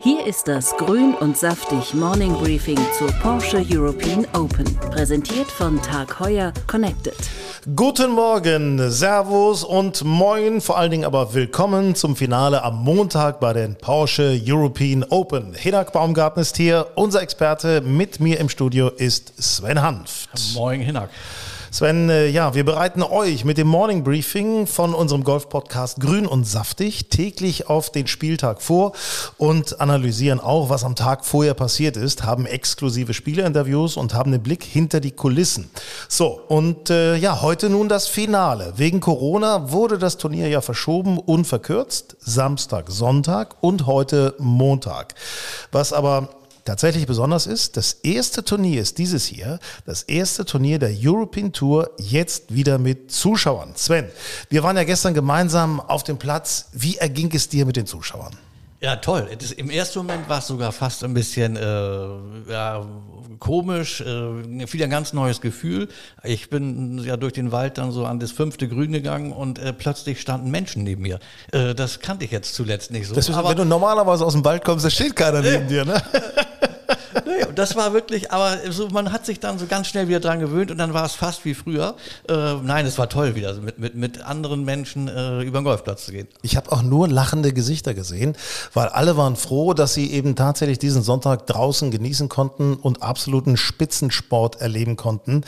Hier 0.00 0.26
ist 0.26 0.46
das 0.46 0.76
Grün 0.76 1.14
und 1.14 1.36
Saftig 1.36 1.94
Morning 1.94 2.34
Briefing 2.34 2.78
zur 2.98 3.08
Porsche 3.22 3.64
European 3.68 4.26
Open. 4.34 4.64
Präsentiert 4.90 5.50
von 5.50 5.80
Tag 5.80 6.20
Heuer 6.20 6.52
Connected. 6.66 7.16
Guten 7.74 8.12
Morgen, 8.12 8.90
Servus 8.90 9.64
und 9.64 10.04
Moin, 10.04 10.60
vor 10.60 10.78
allen 10.78 10.90
Dingen 10.90 11.04
aber 11.04 11.34
willkommen 11.34 11.94
zum 11.94 12.14
Finale 12.14 12.62
am 12.62 12.84
Montag 12.84 13.40
bei 13.40 13.52
den 13.52 13.76
Porsche 13.76 14.40
European 14.46 15.04
Open. 15.04 15.54
Hinak 15.54 15.92
Baumgarten 15.92 16.42
ist 16.42 16.56
hier, 16.56 16.88
unser 16.94 17.22
Experte. 17.22 17.80
Mit 17.80 18.20
mir 18.20 18.38
im 18.38 18.48
Studio 18.48 18.88
ist 18.88 19.32
Sven 19.42 19.82
Hanft. 19.82 20.30
Moin, 20.54 20.80
Hinak. 20.80 21.10
Sven, 21.76 22.08
äh, 22.08 22.28
ja, 22.28 22.54
wir 22.54 22.64
bereiten 22.64 23.02
euch 23.02 23.44
mit 23.44 23.58
dem 23.58 23.68
Morning 23.68 24.02
Briefing 24.02 24.66
von 24.66 24.94
unserem 24.94 25.24
Golf-Podcast 25.24 26.00
Grün 26.00 26.26
und 26.26 26.44
Saftig 26.44 27.10
täglich 27.10 27.68
auf 27.68 27.92
den 27.92 28.06
Spieltag 28.06 28.62
vor 28.62 28.92
und 29.36 29.78
analysieren 29.78 30.40
auch, 30.40 30.70
was 30.70 30.84
am 30.84 30.94
Tag 30.94 31.26
vorher 31.26 31.52
passiert 31.52 31.98
ist, 31.98 32.24
haben 32.24 32.46
exklusive 32.46 33.12
Spielerinterviews 33.12 33.98
und 33.98 34.14
haben 34.14 34.32
den 34.32 34.42
Blick 34.42 34.64
hinter 34.64 35.00
die 35.00 35.10
Kulissen. 35.10 35.68
So, 36.08 36.40
und 36.48 36.88
äh, 36.88 37.16
ja, 37.16 37.42
heute 37.42 37.68
nun 37.68 37.90
das 37.90 38.08
Finale. 38.08 38.72
Wegen 38.76 39.00
Corona 39.00 39.70
wurde 39.70 39.98
das 39.98 40.16
Turnier 40.16 40.48
ja 40.48 40.62
verschoben 40.62 41.18
und 41.18 41.44
verkürzt. 41.44 42.16
Samstag, 42.20 42.86
Sonntag 42.88 43.54
und 43.60 43.84
heute 43.84 44.34
Montag. 44.38 45.14
Was 45.72 45.92
aber 45.92 46.30
tatsächlich 46.66 47.06
besonders 47.06 47.46
ist, 47.46 47.76
das 47.76 47.94
erste 48.02 48.44
Turnier 48.44 48.82
ist 48.82 48.98
dieses 48.98 49.24
hier, 49.24 49.58
das 49.86 50.02
erste 50.02 50.44
Turnier 50.44 50.78
der 50.78 50.90
European 50.92 51.52
Tour, 51.52 51.90
jetzt 51.98 52.54
wieder 52.54 52.78
mit 52.78 53.10
Zuschauern. 53.10 53.72
Sven, 53.74 54.06
wir 54.50 54.62
waren 54.62 54.76
ja 54.76 54.84
gestern 54.84 55.14
gemeinsam 55.14 55.80
auf 55.80 56.02
dem 56.02 56.18
Platz. 56.18 56.66
Wie 56.72 56.96
erging 56.96 57.30
es 57.34 57.48
dir 57.48 57.64
mit 57.64 57.76
den 57.76 57.86
Zuschauern? 57.86 58.36
Ja, 58.80 58.96
toll. 58.96 59.28
Das, 59.38 59.52
Im 59.52 59.70
ersten 59.70 60.00
Moment 60.00 60.28
war 60.28 60.38
es 60.38 60.46
sogar 60.46 60.72
fast 60.72 61.02
ein 61.02 61.14
bisschen 61.14 61.56
äh, 61.56 61.62
ja, 62.50 62.84
komisch, 63.38 64.00
äh, 64.00 64.72
wieder 64.72 64.84
ein 64.84 64.90
ganz 64.90 65.12
neues 65.12 65.40
Gefühl. 65.40 65.88
Ich 66.22 66.50
bin 66.50 66.98
ja 66.98 67.16
durch 67.16 67.32
den 67.32 67.52
Wald 67.52 67.78
dann 67.78 67.90
so 67.90 68.04
an 68.04 68.20
das 68.20 68.32
fünfte 68.32 68.68
Grün 68.68 68.92
gegangen 68.92 69.32
und 69.32 69.58
äh, 69.58 69.72
plötzlich 69.72 70.20
standen 70.20 70.50
Menschen 70.50 70.84
neben 70.84 71.02
mir. 71.02 71.18
Äh, 71.52 71.74
das 71.74 72.00
kannte 72.00 72.24
ich 72.24 72.30
jetzt 72.30 72.54
zuletzt 72.54 72.90
nicht 72.90 73.08
so. 73.08 73.14
Ist, 73.14 73.30
Aber, 73.30 73.50
wenn 73.50 73.56
du 73.56 73.64
normalerweise 73.64 74.24
aus 74.24 74.34
dem 74.34 74.44
Wald 74.44 74.64
kommst, 74.64 74.84
da 74.84 74.90
steht 74.90 75.16
keiner 75.16 75.40
neben 75.40 75.68
dir, 75.68 75.84
ne? 75.84 76.02
nee, 77.24 77.46
das 77.54 77.76
war 77.76 77.92
wirklich, 77.92 78.30
aber 78.32 78.58
so, 78.70 78.88
man 78.88 79.12
hat 79.12 79.26
sich 79.26 79.40
dann 79.40 79.58
so 79.58 79.66
ganz 79.66 79.88
schnell 79.88 80.08
wieder 80.08 80.20
dran 80.20 80.40
gewöhnt 80.40 80.70
und 80.70 80.78
dann 80.78 80.94
war 80.94 81.04
es 81.04 81.14
fast 81.14 81.44
wie 81.44 81.54
früher. 81.54 81.96
Äh, 82.28 82.54
nein, 82.62 82.86
es 82.86 82.98
war 82.98 83.08
toll 83.08 83.34
wieder, 83.34 83.54
mit, 83.54 83.78
mit, 83.78 83.94
mit 83.94 84.22
anderen 84.22 84.64
Menschen 84.64 85.08
äh, 85.08 85.42
über 85.42 85.60
den 85.60 85.64
Golfplatz 85.64 86.06
zu 86.06 86.12
gehen. 86.12 86.28
Ich 86.42 86.56
habe 86.56 86.72
auch 86.72 86.82
nur 86.82 87.08
lachende 87.08 87.52
Gesichter 87.52 87.94
gesehen, 87.94 88.36
weil 88.74 88.88
alle 88.88 89.16
waren 89.16 89.36
froh, 89.36 89.74
dass 89.74 89.94
sie 89.94 90.10
eben 90.12 90.36
tatsächlich 90.36 90.78
diesen 90.78 91.02
Sonntag 91.02 91.46
draußen 91.46 91.90
genießen 91.90 92.28
konnten 92.28 92.74
und 92.74 93.02
absoluten 93.02 93.56
Spitzensport 93.56 94.60
erleben 94.60 94.96
konnten. 94.96 95.44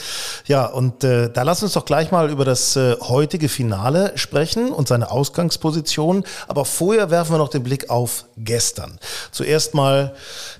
Ja, 0.46 0.66
und 0.66 1.04
äh, 1.04 1.30
da 1.30 1.42
lass 1.42 1.62
uns 1.62 1.72
doch 1.72 1.84
gleich 1.84 2.10
mal 2.10 2.30
über 2.30 2.44
das 2.44 2.76
äh, 2.76 2.96
heutige 3.00 3.48
Finale 3.48 4.12
sprechen 4.16 4.70
und 4.70 4.88
seine 4.88 5.10
Ausgangsposition. 5.10 6.24
Aber 6.46 6.64
vorher 6.64 7.10
werfen 7.10 7.32
wir 7.32 7.38
noch 7.38 7.48
den 7.48 7.62
Blick 7.62 7.90
auf 7.90 8.24
gestern. 8.36 8.98
Zuerst 9.32 9.74
mal, 9.74 10.14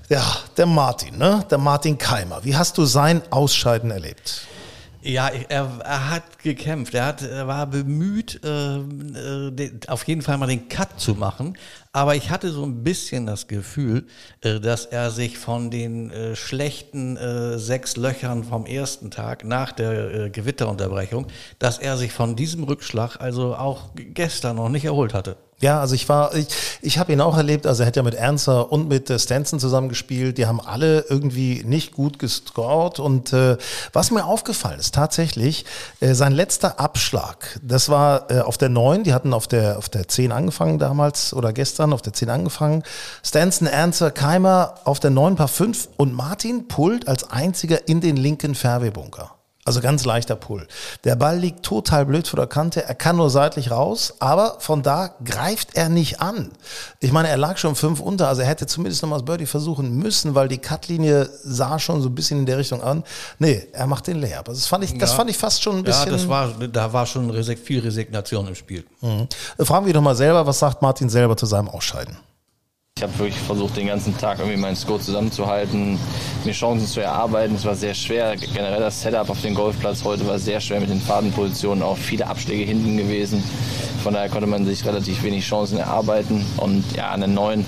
ja, 0.09 0.23
der 0.57 0.65
Martin, 0.65 1.17
ne? 1.17 1.45
Der 1.49 1.57
Martin 1.57 1.97
Keimer. 1.97 2.43
Wie 2.43 2.55
hast 2.55 2.77
du 2.77 2.85
sein 2.85 3.21
Ausscheiden 3.29 3.91
erlebt? 3.91 4.47
Ja, 5.01 5.29
er, 5.29 5.79
er 5.83 6.09
hat 6.09 6.39
gekämpft. 6.39 6.93
Er, 6.93 7.05
hat, 7.05 7.21
er 7.21 7.47
war 7.47 7.67
bemüht, 7.67 8.41
äh, 8.43 8.77
äh, 8.77 9.71
auf 9.87 10.03
jeden 10.03 10.21
Fall 10.21 10.37
mal 10.37 10.47
den 10.47 10.67
Cut 10.67 10.99
zu 10.99 11.15
machen. 11.15 11.57
Aber 11.91 12.15
ich 12.15 12.29
hatte 12.29 12.51
so 12.51 12.63
ein 12.63 12.83
bisschen 12.83 13.25
das 13.25 13.47
Gefühl, 13.47 14.05
äh, 14.41 14.59
dass 14.59 14.85
er 14.85 15.09
sich 15.09 15.39
von 15.39 15.71
den 15.71 16.11
äh, 16.11 16.35
schlechten 16.35 17.17
äh, 17.17 17.57
sechs 17.57 17.97
Löchern 17.97 18.43
vom 18.43 18.67
ersten 18.67 19.09
Tag 19.09 19.43
nach 19.43 19.71
der 19.71 20.29
Gewitterunterbrechung, 20.29 21.25
dass 21.57 21.79
er 21.79 21.97
sich 21.97 22.11
von 22.11 22.35
diesem 22.35 22.63
Rückschlag 22.63 23.19
also 23.19 23.55
auch 23.55 23.89
gestern 23.95 24.57
noch 24.57 24.69
nicht 24.69 24.85
erholt 24.85 25.15
hatte. 25.15 25.37
Ja, 25.61 25.81
also 25.81 25.93
ich 25.93 26.07
war, 26.07 26.33
ich, 26.35 26.47
ich 26.81 26.99
habe 26.99 27.11
ihn 27.11 27.19
auch 27.19 27.35
erlebt, 27.35 27.67
also 27.67 27.83
er 27.83 27.87
hat 27.87 27.97
ja 27.97 28.03
mit 28.03 28.15
Ernster 28.15 28.71
und 28.71 28.87
mit 28.87 29.09
äh, 29.09 29.19
Stanson 29.19 29.59
zusammengespielt, 29.59 30.37
die 30.37 30.45
haben 30.45 30.61
alle 30.61 31.01
irgendwie 31.09 31.63
nicht 31.65 31.91
gut 31.91 32.17
gescored 32.17 32.99
und 32.99 33.33
äh, 33.33 33.57
was 33.91 34.09
mir 34.11 34.23
aufgefallen 34.23 34.79
ist, 34.79 34.95
tatsächlich, 34.95 35.65
äh, 35.99 36.13
sein 36.13 36.31
letzter 36.31 36.79
Abschlag, 36.79 37.59
das 37.61 37.89
war 37.89 38.31
äh, 38.31 38.39
auf 38.39 38.57
der 38.57 38.69
9, 38.69 39.03
die 39.03 39.13
hatten 39.13 39.33
auf 39.33 39.47
der, 39.47 39.77
auf 39.77 39.89
der 39.89 40.07
10 40.07 40.31
angefangen 40.31 40.79
damals 40.79 41.33
oder 41.33 41.51
gestern 41.51 41.78
auf 41.79 42.01
der 42.01 42.13
10 42.13 42.29
angefangen, 42.29 42.83
Stanson, 43.23 43.67
Ernster, 43.67 44.11
Keimer 44.11 44.75
auf 44.83 44.99
der 44.99 45.11
9 45.11 45.35
paar 45.35 45.47
5 45.47 45.89
und 45.97 46.13
Martin 46.13 46.67
pullt 46.67 47.07
als 47.07 47.31
einziger 47.31 47.87
in 47.87 48.01
den 48.01 48.17
linken 48.17 48.55
Fairway-Bunker. 48.55 49.38
Also 49.69 49.81
ganz 49.81 50.03
leichter 50.03 50.35
Pull. 50.35 50.67
Der 51.03 51.15
Ball 51.15 51.37
liegt 51.37 51.61
total 51.61 52.03
blöd 52.07 52.27
vor 52.27 52.37
der 52.37 52.47
Kante. 52.47 52.83
Er 52.83 52.95
kann 52.95 53.17
nur 53.17 53.29
seitlich 53.29 53.69
raus, 53.69 54.15
aber 54.17 54.55
von 54.57 54.81
da 54.81 55.13
greift 55.23 55.75
er 55.75 55.89
nicht 55.89 56.21
an. 56.21 56.49
Ich 57.01 57.11
meine, 57.11 57.27
er 57.27 57.37
lag 57.37 57.59
schon 57.59 57.75
fünf 57.75 57.99
unter, 57.99 58.29
also 58.29 58.41
er 58.41 58.47
hätte 58.47 58.65
zumindest 58.65 59.03
noch 59.03 59.09
mal 59.09 59.17
das 59.17 59.25
Birdie 59.25 59.45
versuchen 59.45 59.95
müssen, 59.95 60.33
weil 60.33 60.47
die 60.47 60.57
Cutlinie 60.57 61.29
sah 61.43 61.77
schon 61.77 62.01
so 62.01 62.09
ein 62.09 62.15
bisschen 62.15 62.39
in 62.39 62.47
der 62.47 62.57
Richtung 62.57 62.81
an. 62.81 63.03
Nee, 63.37 63.67
er 63.71 63.85
macht 63.85 64.07
den 64.07 64.19
Layup. 64.19 64.49
Also 64.49 64.59
das 64.59 64.65
fand 64.65 64.85
ich, 64.85 64.97
das 64.97 65.13
fand 65.13 65.29
ich 65.29 65.37
fast 65.37 65.61
schon 65.61 65.77
ein 65.77 65.83
bisschen. 65.83 66.07
Ja, 66.07 66.13
das 66.13 66.27
war, 66.27 66.47
da 66.47 66.91
war 66.91 67.05
schon 67.05 67.31
viel 67.43 67.81
Resignation 67.81 68.47
im 68.47 68.55
Spiel. 68.55 68.83
Mhm. 69.01 69.27
Fragen 69.59 69.85
wir 69.85 69.93
doch 69.93 70.01
mal 70.01 70.15
selber, 70.15 70.47
was 70.47 70.57
sagt 70.57 70.81
Martin 70.81 71.09
selber 71.09 71.37
zu 71.37 71.45
seinem 71.45 71.69
Ausscheiden? 71.69 72.17
Ich 72.99 73.03
habe 73.03 73.17
wirklich 73.17 73.39
versucht, 73.39 73.77
den 73.77 73.87
ganzen 73.87 74.17
Tag 74.17 74.39
irgendwie 74.39 74.57
meinen 74.57 74.75
Score 74.75 74.99
zusammenzuhalten, 74.99 75.97
mir 76.43 76.51
Chancen 76.51 76.85
zu 76.85 76.99
erarbeiten. 76.99 77.55
Es 77.55 77.63
war 77.63 77.73
sehr 77.73 77.93
schwer. 77.93 78.35
Generell 78.35 78.81
das 78.81 79.01
Setup 79.01 79.29
auf 79.29 79.41
dem 79.41 79.55
Golfplatz 79.55 80.03
heute 80.03 80.27
war 80.27 80.37
sehr 80.37 80.59
schwer 80.59 80.81
mit 80.81 80.89
den 80.89 80.99
Fadenpositionen, 80.99 81.81
auch 81.81 81.95
viele 81.95 82.27
Abschläge 82.27 82.65
hinten 82.65 82.97
gewesen. 82.97 83.41
Von 84.03 84.15
daher 84.15 84.27
konnte 84.27 84.47
man 84.47 84.65
sich 84.65 84.85
relativ 84.85 85.23
wenig 85.23 85.47
Chancen 85.47 85.77
erarbeiten. 85.77 86.45
Und 86.57 86.83
ja, 86.93 87.11
an 87.11 87.21
den 87.21 87.33
neuen, 87.33 87.65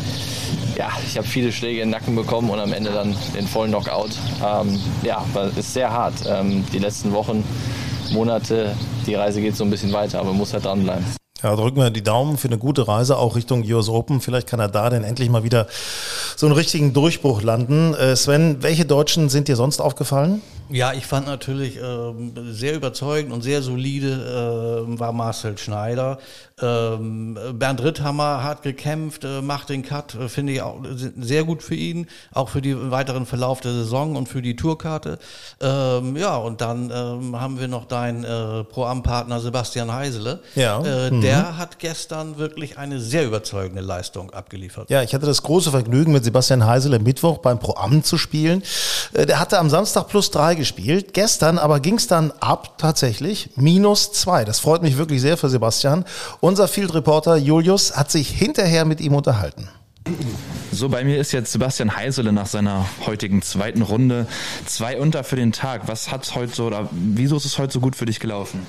ja, 0.77 0.89
ich 1.07 1.17
habe 1.17 1.25
viele 1.25 1.53
Schläge 1.53 1.79
in 1.79 1.87
den 1.87 1.91
Nacken 1.91 2.13
bekommen 2.13 2.49
und 2.49 2.59
am 2.59 2.73
Ende 2.73 2.91
dann 2.91 3.15
den 3.33 3.47
vollen 3.47 3.71
Knockout. 3.71 4.11
Ähm, 4.45 4.81
ja, 5.01 5.23
ist 5.55 5.73
sehr 5.73 5.93
hart. 5.93 6.15
Ähm, 6.27 6.65
die 6.73 6.79
letzten 6.79 7.13
Wochen, 7.13 7.45
Monate, 8.11 8.75
die 9.07 9.15
Reise 9.15 9.39
geht 9.39 9.55
so 9.55 9.63
ein 9.63 9.69
bisschen 9.69 9.93
weiter, 9.93 10.19
aber 10.19 10.31
man 10.31 10.39
muss 10.39 10.51
halt 10.51 10.65
dranbleiben. 10.65 11.05
Ja, 11.43 11.55
drücken 11.55 11.77
wir 11.77 11.89
die 11.89 12.03
Daumen 12.03 12.37
für 12.37 12.47
eine 12.47 12.59
gute 12.59 12.87
Reise 12.87 13.17
auch 13.17 13.35
Richtung 13.35 13.63
US 13.63 13.89
Open. 13.89 14.21
Vielleicht 14.21 14.47
kann 14.47 14.59
er 14.59 14.67
da 14.67 14.89
denn 14.91 15.03
endlich 15.03 15.29
mal 15.29 15.43
wieder 15.43 15.67
so 16.35 16.45
einen 16.45 16.53
richtigen 16.53 16.93
Durchbruch 16.93 17.41
landen. 17.41 17.95
Äh, 17.95 18.15
Sven, 18.15 18.57
welche 18.61 18.85
Deutschen 18.85 19.27
sind 19.29 19.47
dir 19.47 19.55
sonst 19.55 19.81
aufgefallen? 19.81 20.41
Ja, 20.71 20.93
ich 20.93 21.05
fand 21.05 21.27
natürlich 21.27 21.77
äh, 21.77 22.13
sehr 22.51 22.75
überzeugend 22.75 23.33
und 23.33 23.41
sehr 23.41 23.61
solide 23.61 24.85
äh, 24.87 24.99
war 24.99 25.11
Marcel 25.11 25.57
Schneider. 25.57 26.17
Ähm, 26.61 27.37
Bernd 27.53 27.83
Ritthammer 27.83 28.43
hat 28.43 28.61
gekämpft, 28.61 29.23
äh, 29.23 29.41
macht 29.41 29.69
den 29.69 29.83
Cut, 29.83 30.15
äh, 30.15 30.29
finde 30.29 30.53
ich 30.53 30.61
auch 30.61 30.79
sehr 31.19 31.43
gut 31.43 31.63
für 31.63 31.75
ihn, 31.75 32.07
auch 32.33 32.49
für 32.49 32.61
den 32.61 32.91
weiteren 32.91 33.25
Verlauf 33.25 33.61
der 33.61 33.73
Saison 33.73 34.15
und 34.15 34.29
für 34.29 34.41
die 34.41 34.55
Tourkarte. 34.55 35.17
Ähm, 35.59 36.15
ja, 36.15 36.35
und 36.37 36.61
dann 36.61 36.91
ähm, 36.93 37.39
haben 37.39 37.59
wir 37.59 37.67
noch 37.67 37.85
deinen 37.85 38.23
äh, 38.23 38.63
Pro-Am-Partner 38.63 39.39
Sebastian 39.39 39.91
Heisele. 39.91 40.39
Ja. 40.55 40.81
Äh, 40.83 41.11
mhm. 41.11 41.21
Der 41.21 41.57
hat 41.57 41.79
gestern 41.79 42.37
wirklich 42.37 42.77
eine 42.77 42.99
sehr 42.99 43.25
überzeugende 43.25 43.81
Leistung 43.81 44.31
abgeliefert. 44.31 44.89
Ja, 44.89 45.01
ich 45.01 45.13
hatte 45.13 45.25
das 45.25 45.41
große 45.41 45.71
Vergnügen, 45.71 46.11
mit 46.11 46.23
Sebastian 46.23 46.65
Heisele 46.65 46.99
Mittwoch 46.99 47.39
beim 47.39 47.59
Pro-Am 47.59 48.03
zu 48.03 48.17
spielen. 48.17 48.61
Äh, 49.13 49.25
der 49.25 49.39
hatte 49.39 49.57
am 49.57 49.69
Samstag 49.69 50.07
plus 50.07 50.29
drei 50.29 50.55
gespielt. 50.61 51.15
Gestern 51.15 51.57
aber 51.57 51.79
ging 51.79 51.95
es 51.95 52.05
dann 52.05 52.31
ab 52.39 52.77
tatsächlich 52.77 53.49
minus 53.55 54.11
zwei. 54.11 54.45
Das 54.45 54.59
freut 54.59 54.83
mich 54.83 54.95
wirklich 54.95 55.19
sehr 55.19 55.35
für 55.35 55.49
Sebastian. 55.49 56.05
Unser 56.39 56.67
Field 56.67 56.93
Reporter 56.93 57.35
Julius 57.35 57.97
hat 57.97 58.11
sich 58.11 58.29
hinterher 58.29 58.85
mit 58.85 59.01
ihm 59.01 59.15
unterhalten. 59.15 59.69
So, 60.71 60.87
bei 60.89 61.03
mir 61.03 61.19
ist 61.19 61.31
jetzt 61.31 61.51
Sebastian 61.51 61.95
Heisele 61.95 62.31
nach 62.31 62.45
seiner 62.45 62.85
heutigen 63.07 63.41
zweiten 63.41 63.81
Runde. 63.81 64.27
Zwei 64.67 64.99
unter 64.99 65.23
für 65.23 65.35
den 65.35 65.51
Tag. 65.51 65.87
Was 65.87 66.11
hat 66.11 66.33
heute 66.35 66.53
so, 66.53 66.65
oder 66.65 66.89
wieso 66.91 67.37
ist 67.37 67.45
es 67.45 67.57
heute 67.57 67.73
so 67.73 67.79
gut 67.79 67.95
für 67.95 68.05
dich 68.05 68.19
gelaufen? 68.19 68.65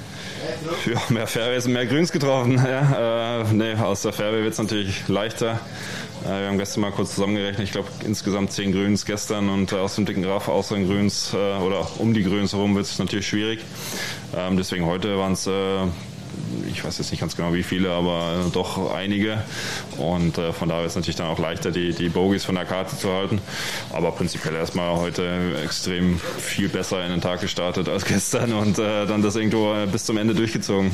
Ja, 0.86 1.00
mehr 1.10 1.26
Fairways 1.26 1.66
und 1.66 1.74
mehr 1.74 1.86
Grüns 1.86 2.10
getroffen. 2.10 2.56
Ja, 2.56 3.40
äh, 3.40 3.52
nee, 3.52 3.74
aus 3.74 4.02
der 4.02 4.12
Fairway 4.12 4.42
wird 4.42 4.52
es 4.52 4.58
natürlich 4.58 5.08
leichter. 5.08 5.60
Äh, 6.24 6.40
wir 6.40 6.48
haben 6.48 6.58
gestern 6.58 6.82
mal 6.82 6.92
kurz 6.92 7.14
zusammengerechnet. 7.14 7.66
Ich 7.66 7.72
glaube, 7.72 7.88
insgesamt 8.04 8.52
zehn 8.52 8.72
Grüns 8.72 9.04
gestern 9.04 9.48
und 9.48 9.72
äh, 9.72 9.76
aus 9.76 9.96
dem 9.96 10.06
dicken 10.06 10.22
Graf 10.22 10.48
außer 10.48 10.76
den 10.76 10.86
Grüns 10.86 11.32
äh, 11.34 11.36
oder 11.36 11.86
um 11.98 12.14
die 12.14 12.22
Grüns 12.22 12.52
herum 12.52 12.74
wird 12.74 12.86
es 12.86 12.98
natürlich 12.98 13.26
schwierig. 13.26 13.60
Ähm, 14.36 14.56
deswegen 14.56 14.86
heute 14.86 15.18
waren 15.18 15.32
es 15.32 15.48
ich 16.70 16.84
weiß 16.84 16.98
jetzt 16.98 17.10
nicht 17.10 17.20
ganz 17.20 17.36
genau 17.36 17.52
wie 17.52 17.62
viele, 17.62 17.90
aber 17.90 18.46
doch 18.52 18.92
einige. 18.94 19.42
Und 19.98 20.38
äh, 20.38 20.52
von 20.52 20.68
daher 20.68 20.84
ist 20.84 20.92
es 20.92 20.96
natürlich 20.96 21.16
dann 21.16 21.26
auch 21.26 21.38
leichter, 21.38 21.70
die, 21.70 21.92
die 21.92 22.08
Bogies 22.08 22.44
von 22.44 22.54
der 22.54 22.64
Karte 22.64 22.96
zu 22.96 23.10
halten. 23.12 23.40
Aber 23.92 24.12
prinzipiell 24.12 24.54
erstmal 24.54 24.96
heute 24.96 25.56
extrem 25.62 26.18
viel 26.18 26.68
besser 26.68 27.04
in 27.04 27.10
den 27.10 27.20
Tag 27.20 27.40
gestartet 27.40 27.88
als 27.88 28.04
gestern 28.04 28.52
und 28.54 28.78
äh, 28.78 29.06
dann 29.06 29.22
das 29.22 29.36
irgendwo 29.36 29.74
bis 29.90 30.04
zum 30.04 30.16
Ende 30.16 30.34
durchgezogen. 30.34 30.92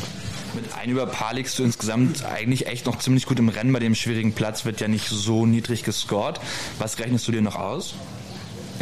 Mit 0.61 0.75
ein 0.75 0.91
über 0.91 1.07
Paar 1.07 1.35
liegst 1.35 1.57
du 1.61 1.63
insgesamt 1.63 2.25
eigentlich 2.25 2.67
echt 2.67 2.87
noch 2.87 2.99
ziemlich 2.99 3.27
gut 3.27 3.39
im 3.39 3.49
Rennen. 3.49 3.73
Bei 3.73 3.79
dem 3.79 3.95
schwierigen 3.95 4.33
Platz 4.33 4.65
wird 4.65 4.81
ja 4.81 4.89
nicht 4.89 5.07
so 5.07 5.47
niedrig 5.47 5.85
gescored. 5.85 6.41
Was 6.81 6.99
rechnest 6.99 7.29
du 7.29 7.33
dir 7.33 7.43
noch 7.43 7.55
aus? 7.55 7.95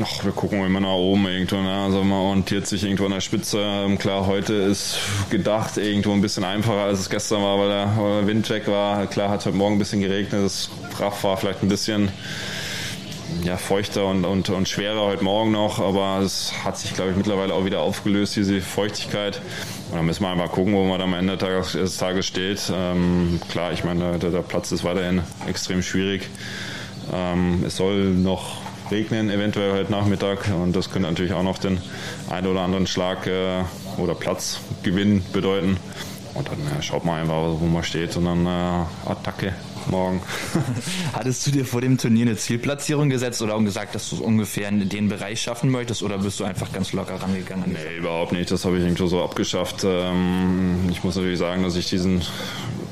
Ach, 0.02 0.24
wir 0.24 0.32
gucken 0.32 0.64
immer 0.64 0.80
nach 0.80 0.94
oben 0.94 1.26
irgendwo. 1.26 1.56
Ne? 1.56 1.70
Also 1.70 2.02
man 2.02 2.18
orientiert 2.18 2.66
sich 2.66 2.82
irgendwo 2.82 3.04
an 3.04 3.10
der 3.10 3.20
Spitze. 3.20 3.60
Ähm, 3.60 3.98
klar, 3.98 4.26
heute 4.26 4.54
ist 4.54 4.98
gedacht 5.28 5.76
irgendwo 5.76 6.12
ein 6.12 6.22
bisschen 6.22 6.44
einfacher, 6.44 6.80
als 6.80 7.00
es 7.00 7.10
gestern 7.10 7.42
war, 7.42 7.58
weil 7.58 7.68
der, 7.68 8.26
Wind 8.26 8.48
weg 8.48 8.68
war. 8.68 9.06
Klar, 9.06 9.28
hat 9.28 9.44
heute 9.44 9.54
Morgen 9.54 9.74
ein 9.74 9.78
bisschen 9.78 10.00
geregnet. 10.00 10.46
Das 10.46 10.70
Raff 10.98 11.24
war 11.24 11.36
vielleicht 11.36 11.62
ein 11.62 11.68
bisschen 11.68 12.08
ja, 13.42 13.56
feuchter 13.56 14.06
und, 14.06 14.24
und, 14.24 14.48
und 14.50 14.68
schwerer 14.68 15.02
heute 15.02 15.24
Morgen 15.24 15.52
noch, 15.52 15.78
aber 15.78 16.20
es 16.22 16.52
hat 16.64 16.78
sich, 16.78 16.94
glaube 16.94 17.10
ich, 17.10 17.16
mittlerweile 17.16 17.54
auch 17.54 17.64
wieder 17.64 17.80
aufgelöst, 17.80 18.36
diese 18.36 18.60
Feuchtigkeit. 18.60 19.40
Und 19.90 19.96
dann 19.96 20.06
müssen 20.06 20.22
wir 20.22 20.30
einfach 20.30 20.50
gucken, 20.50 20.74
wo 20.74 20.84
man 20.84 21.00
am 21.00 21.14
Ende 21.14 21.36
des 21.36 21.96
Tages 21.96 22.26
steht. 22.26 22.72
Ähm, 22.74 23.40
klar, 23.48 23.72
ich 23.72 23.84
meine, 23.84 24.18
der, 24.18 24.30
der, 24.30 24.42
Platz 24.42 24.72
ist 24.72 24.84
weiterhin 24.84 25.22
extrem 25.46 25.82
schwierig. 25.82 26.28
Ähm, 27.12 27.62
es 27.66 27.76
soll 27.76 28.10
noch 28.10 28.56
regnen, 28.90 29.30
eventuell 29.30 29.72
heute 29.72 29.90
Nachmittag, 29.90 30.48
und 30.48 30.74
das 30.74 30.90
könnte 30.90 31.08
natürlich 31.08 31.32
auch 31.32 31.42
noch 31.42 31.58
den 31.58 31.80
einen 32.30 32.46
oder 32.46 32.60
anderen 32.60 32.86
Schlag 32.86 33.26
äh, 33.26 33.62
oder 33.98 34.14
Platzgewinn 34.14 35.22
bedeuten. 35.32 35.76
Und 36.34 36.48
dann 36.48 36.58
äh, 36.78 36.82
schaut 36.82 37.04
man 37.04 37.20
einfach, 37.20 37.60
wo 37.60 37.66
man 37.66 37.82
steht 37.82 38.16
und 38.16 38.24
dann 38.26 38.46
äh, 38.46 39.10
Attacke 39.10 39.54
morgen. 39.90 40.20
Hattest 41.12 41.46
du 41.46 41.50
dir 41.50 41.64
vor 41.64 41.80
dem 41.80 41.98
Turnier 41.98 42.26
eine 42.26 42.36
Zielplatzierung 42.36 43.08
gesetzt 43.08 43.42
oder 43.42 43.58
gesagt, 43.60 43.94
dass 43.94 44.10
du 44.10 44.22
ungefähr 44.22 44.68
in 44.68 44.88
den 44.88 45.08
Bereich 45.08 45.40
schaffen 45.40 45.70
möchtest 45.70 46.02
oder 46.02 46.18
bist 46.18 46.38
du 46.40 46.44
einfach 46.44 46.72
ganz 46.72 46.92
locker 46.92 47.20
rangegangen? 47.20 47.72
Nee, 47.72 47.98
überhaupt 47.98 48.32
nicht. 48.32 48.50
Das 48.50 48.64
habe 48.64 48.78
ich 48.78 48.84
irgendwo 48.84 49.06
so 49.06 49.22
abgeschafft. 49.22 49.84
Ähm, 49.84 50.88
ich 50.90 51.02
muss 51.04 51.16
natürlich 51.16 51.38
sagen, 51.38 51.62
dass 51.62 51.76
ich 51.76 51.88
diesen 51.88 52.22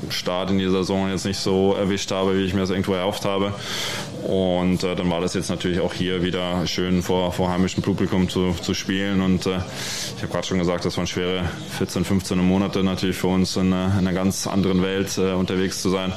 Start 0.09 0.51
in 0.51 0.57
die 0.57 0.69
Saison 0.69 1.09
jetzt 1.09 1.25
nicht 1.25 1.39
so 1.39 1.73
erwischt 1.73 2.11
habe, 2.11 2.37
wie 2.37 2.43
ich 2.43 2.53
mir 2.53 2.61
das 2.61 2.69
irgendwo 2.69 2.93
erhofft 2.93 3.25
habe. 3.25 3.53
Und 4.25 4.83
äh, 4.83 4.95
dann 4.95 5.11
war 5.11 5.21
das 5.21 5.35
jetzt 5.35 5.49
natürlich 5.49 5.79
auch 5.79 5.93
hier 5.93 6.23
wieder 6.23 6.65
schön 6.65 7.03
vor, 7.03 7.31
vor 7.31 7.51
heimischem 7.51 7.83
Publikum 7.83 8.27
zu, 8.27 8.53
zu 8.53 8.73
spielen. 8.73 9.21
Und 9.21 9.45
äh, 9.45 9.59
ich 10.15 10.23
habe 10.23 10.31
gerade 10.31 10.47
schon 10.47 10.57
gesagt, 10.57 10.83
das 10.83 10.97
waren 10.97 11.05
schwere 11.05 11.43
14, 11.77 12.03
15 12.03 12.39
Monate 12.39 12.83
natürlich 12.83 13.17
für 13.17 13.27
uns 13.27 13.55
in, 13.55 13.67
in 13.67 13.73
einer 13.73 14.13
ganz 14.13 14.47
anderen 14.47 14.81
Welt 14.81 15.15
äh, 15.19 15.33
unterwegs 15.33 15.79
zu 15.83 15.91
sein. 15.91 16.11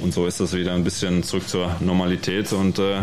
Und 0.00 0.14
so 0.14 0.26
ist 0.26 0.38
das 0.38 0.54
wieder 0.54 0.72
ein 0.72 0.84
bisschen 0.84 1.24
zurück 1.24 1.48
zur 1.48 1.74
Normalität. 1.80 2.52
Und 2.52 2.78
äh, 2.78 3.00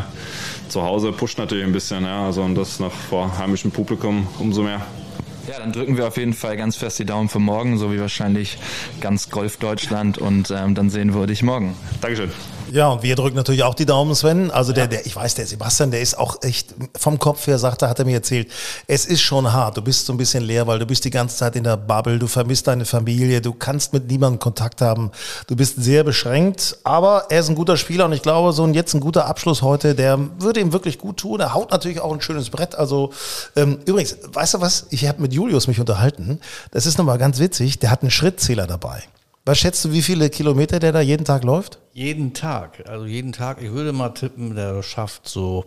zu 0.70 0.84
Hause 0.84 1.12
pusht 1.12 1.38
natürlich 1.38 1.66
ein 1.66 1.74
bisschen, 1.74 2.06
ja, 2.06 2.26
also 2.26 2.42
und 2.42 2.56
das 2.56 2.80
noch 2.80 2.94
vor 2.94 3.38
heimischem 3.38 3.72
Publikum 3.72 4.26
umso 4.40 4.64
mehr. 4.64 4.86
Ja, 5.50 5.60
dann 5.60 5.74
drücken 5.74 5.98
wir 5.98 6.08
auf 6.08 6.16
jeden 6.16 6.34
Fall 6.34 6.56
ganz 6.56 6.78
fest 6.78 6.98
die 6.98 7.06
Daumen 7.06 7.28
für 7.28 7.40
morgen, 7.40 7.78
so 7.78 7.92
wie 7.92 8.00
wahrscheinlich 8.00 8.58
ganz 9.02 9.30
Golf 9.30 9.58
Deutschland 9.58 10.18
und 10.18 10.50
ähm, 10.50 10.76
dann 10.76 10.90
sehen 10.90 11.14
wir 11.14 11.28
dich 11.28 11.44
morgen. 11.44 11.76
Dankeschön. 12.00 12.32
Ja, 12.76 12.90
und 12.90 13.04
wir 13.04 13.16
drücken 13.16 13.38
natürlich 13.38 13.64
auch 13.64 13.74
die 13.74 13.86
Daumen, 13.86 14.14
Sven. 14.16 14.52
Also 14.52 14.74
der, 14.74 14.88
der, 14.88 15.06
ich 15.06 15.16
weiß, 15.16 15.36
der 15.36 15.48
Sebastian, 15.48 15.92
der 15.92 16.02
ist 16.02 16.18
auch 16.18 16.42
echt 16.42 16.76
vom 17.00 17.20
Kopf 17.20 17.48
her, 17.48 17.58
sagt 17.58 17.84
er, 17.84 17.88
hat 17.88 18.00
er 18.00 18.06
mir 18.06 18.16
erzählt, 18.16 18.52
es 18.86 19.06
ist 19.06 19.22
schon 19.22 19.54
hart. 19.54 19.78
Du 19.78 19.82
bist 19.82 20.06
so 20.06 20.12
ein 20.12 20.18
bisschen 20.18 20.44
leer, 20.44 20.68
weil 20.68 20.78
du 20.78 20.86
bist 20.86 21.06
die 21.06 21.10
ganze 21.10 21.38
Zeit 21.38 21.56
in 21.56 21.64
der 21.64 21.78
Bubble, 21.78 22.20
du 22.20 22.28
vermisst 22.28 22.68
deine 22.68 22.84
Familie, 22.84 23.40
du 23.40 23.54
kannst 23.54 23.94
mit 23.94 24.12
niemandem 24.12 24.40
Kontakt 24.40 24.82
haben, 24.82 25.12
du 25.48 25.56
bist 25.56 25.82
sehr 25.82 26.04
beschränkt, 26.04 26.78
aber 26.84 27.28
er 27.30 27.40
ist 27.40 27.48
ein 27.48 27.56
guter 27.56 27.78
Spieler 27.78 28.08
und 28.08 28.12
ich 28.12 28.22
glaube, 28.22 28.52
so 28.52 28.66
ein 28.66 28.74
jetzt 28.74 28.94
ein 28.94 29.00
guter 29.00 29.26
Abschluss 29.26 29.62
heute, 29.62 29.96
der 29.96 30.20
würde 30.40 30.60
ihm 30.60 30.74
wirklich 30.74 30.98
gut 30.98 31.16
tun. 31.16 31.40
Er 31.40 31.54
haut 31.54 31.72
natürlich 31.72 32.02
auch 32.02 32.12
ein 32.12 32.20
schönes 32.20 32.50
Brett. 32.50 32.76
Also 32.76 33.14
ähm, 33.56 33.80
übrigens, 33.86 34.18
weißt 34.34 34.56
du 34.56 34.60
was? 34.60 34.88
Ich 34.90 35.08
habe 35.08 35.22
mit 35.22 35.32
Julius 35.32 35.68
mich 35.68 35.80
unterhalten. 35.80 36.42
Das 36.72 36.86
ist 36.86 36.98
nochmal 36.98 37.20
ganz 37.20 37.40
witzig. 37.40 37.80
Der 37.80 37.90
hat 37.90 38.02
einen 38.02 38.12
Schrittzähler 38.12 38.68
dabei. 38.68 39.02
Was 39.46 39.60
schätzt 39.60 39.86
du, 39.86 39.92
wie 39.92 40.02
viele 40.02 40.32
Kilometer 40.32 40.80
der 40.80 40.92
da 40.92 41.02
jeden 41.02 41.24
Tag 41.24 41.44
läuft? 41.44 41.78
Jeden 41.94 42.34
Tag. 42.34 42.84
Also 42.90 43.06
jeden 43.06 43.32
Tag. 43.32 43.62
Ich 43.62 43.72
würde 43.72 43.94
mal 43.94 44.10
tippen, 44.10 44.56
der 44.56 44.82
schafft 44.82 45.30
so 45.30 45.66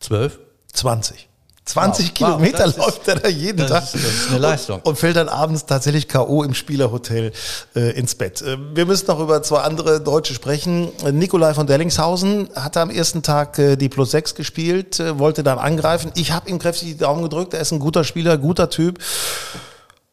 zwölf. 0.00 0.38
20. 0.72 1.28
20 1.66 2.06
wow, 2.06 2.14
Kilometer 2.14 2.66
wow, 2.66 2.76
läuft 2.78 3.06
er 3.06 3.16
da 3.16 3.28
jeden 3.28 3.58
das 3.58 3.70
Tag. 3.70 3.82
Ist, 3.82 3.94
das 3.94 4.02
ist 4.02 4.30
eine 4.30 4.38
Leistung. 4.38 4.76
Und, 4.78 4.86
und, 4.86 4.96
fällt 4.96 5.16
dann 5.16 5.28
abends 5.28 5.66
tatsächlich 5.66 6.08
K.O. 6.08 6.42
im 6.42 6.54
Spielerhotel 6.54 7.32
äh, 7.76 7.90
ins 7.98 8.14
Bett. 8.14 8.40
Äh, 8.40 8.56
wir 8.74 8.86
müssen 8.86 9.06
noch 9.08 9.20
über 9.20 9.42
zwei 9.42 9.60
andere 9.60 10.00
Deutsche 10.00 10.32
sprechen. 10.32 10.88
Äh, 11.04 11.12
Nikolai 11.12 11.52
von 11.52 11.66
Dellingshausen 11.66 12.48
hatte 12.54 12.80
am 12.80 12.88
ersten 12.88 13.22
Tag 13.22 13.58
äh, 13.58 13.76
die 13.76 13.90
Plus 13.90 14.12
6 14.12 14.34
gespielt, 14.34 15.00
äh, 15.00 15.18
wollte 15.18 15.42
dann 15.42 15.58
angreifen. 15.58 16.12
Ich 16.14 16.32
habe 16.32 16.48
ihm 16.48 16.58
kräftig 16.58 16.88
die 16.88 16.96
Daumen 16.96 17.22
gedrückt. 17.22 17.52
Er 17.52 17.60
ist 17.60 17.72
ein 17.72 17.78
guter 17.78 18.04
Spieler, 18.04 18.38
guter 18.38 18.70
Typ. 18.70 18.98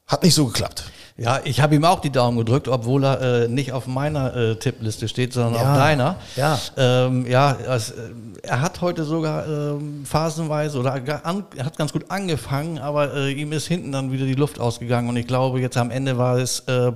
Hat 0.06 0.24
nicht 0.24 0.36
so 0.36 0.48
geklappt. 0.48 0.84
Ja, 1.20 1.40
ich 1.44 1.62
habe 1.62 1.74
ihm 1.74 1.84
auch 1.84 2.00
die 2.00 2.12
Daumen 2.12 2.38
gedrückt, 2.38 2.68
obwohl 2.68 3.04
er 3.04 3.22
äh, 3.22 3.48
nicht 3.48 3.72
auf 3.72 3.88
meiner 3.88 4.36
äh, 4.36 4.56
Tippliste 4.56 5.08
steht, 5.08 5.34
sondern 5.34 5.56
ja, 5.56 5.62
auf 5.62 5.78
deiner. 5.78 6.16
Ja, 6.36 6.60
ähm, 6.78 7.26
ja 7.26 7.58
es, 7.76 7.90
äh, 7.90 7.96
er 8.44 8.62
hat 8.62 8.82
heute 8.82 9.04
sogar 9.04 9.48
ähm, 9.48 10.06
phasenweise 10.06 10.78
oder 10.78 10.94
an, 11.24 11.44
er 11.56 11.66
hat 11.66 11.76
ganz 11.76 11.92
gut 11.92 12.06
angefangen, 12.10 12.78
aber 12.78 13.16
äh, 13.16 13.32
ihm 13.32 13.52
ist 13.52 13.66
hinten 13.66 13.92
dann 13.92 14.12
wieder 14.12 14.26
die 14.26 14.36
Luft 14.36 14.60
ausgegangen 14.60 15.10
und 15.10 15.18
ich 15.18 15.26
glaube, 15.26 15.60
jetzt 15.60 15.76
am 15.78 15.90
Ende 15.90 16.20
war 16.20 16.38
es 16.38 16.60
äh, 16.68 16.92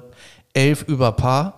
elf 0.53 0.83
über 0.83 1.13
Paar. 1.13 1.56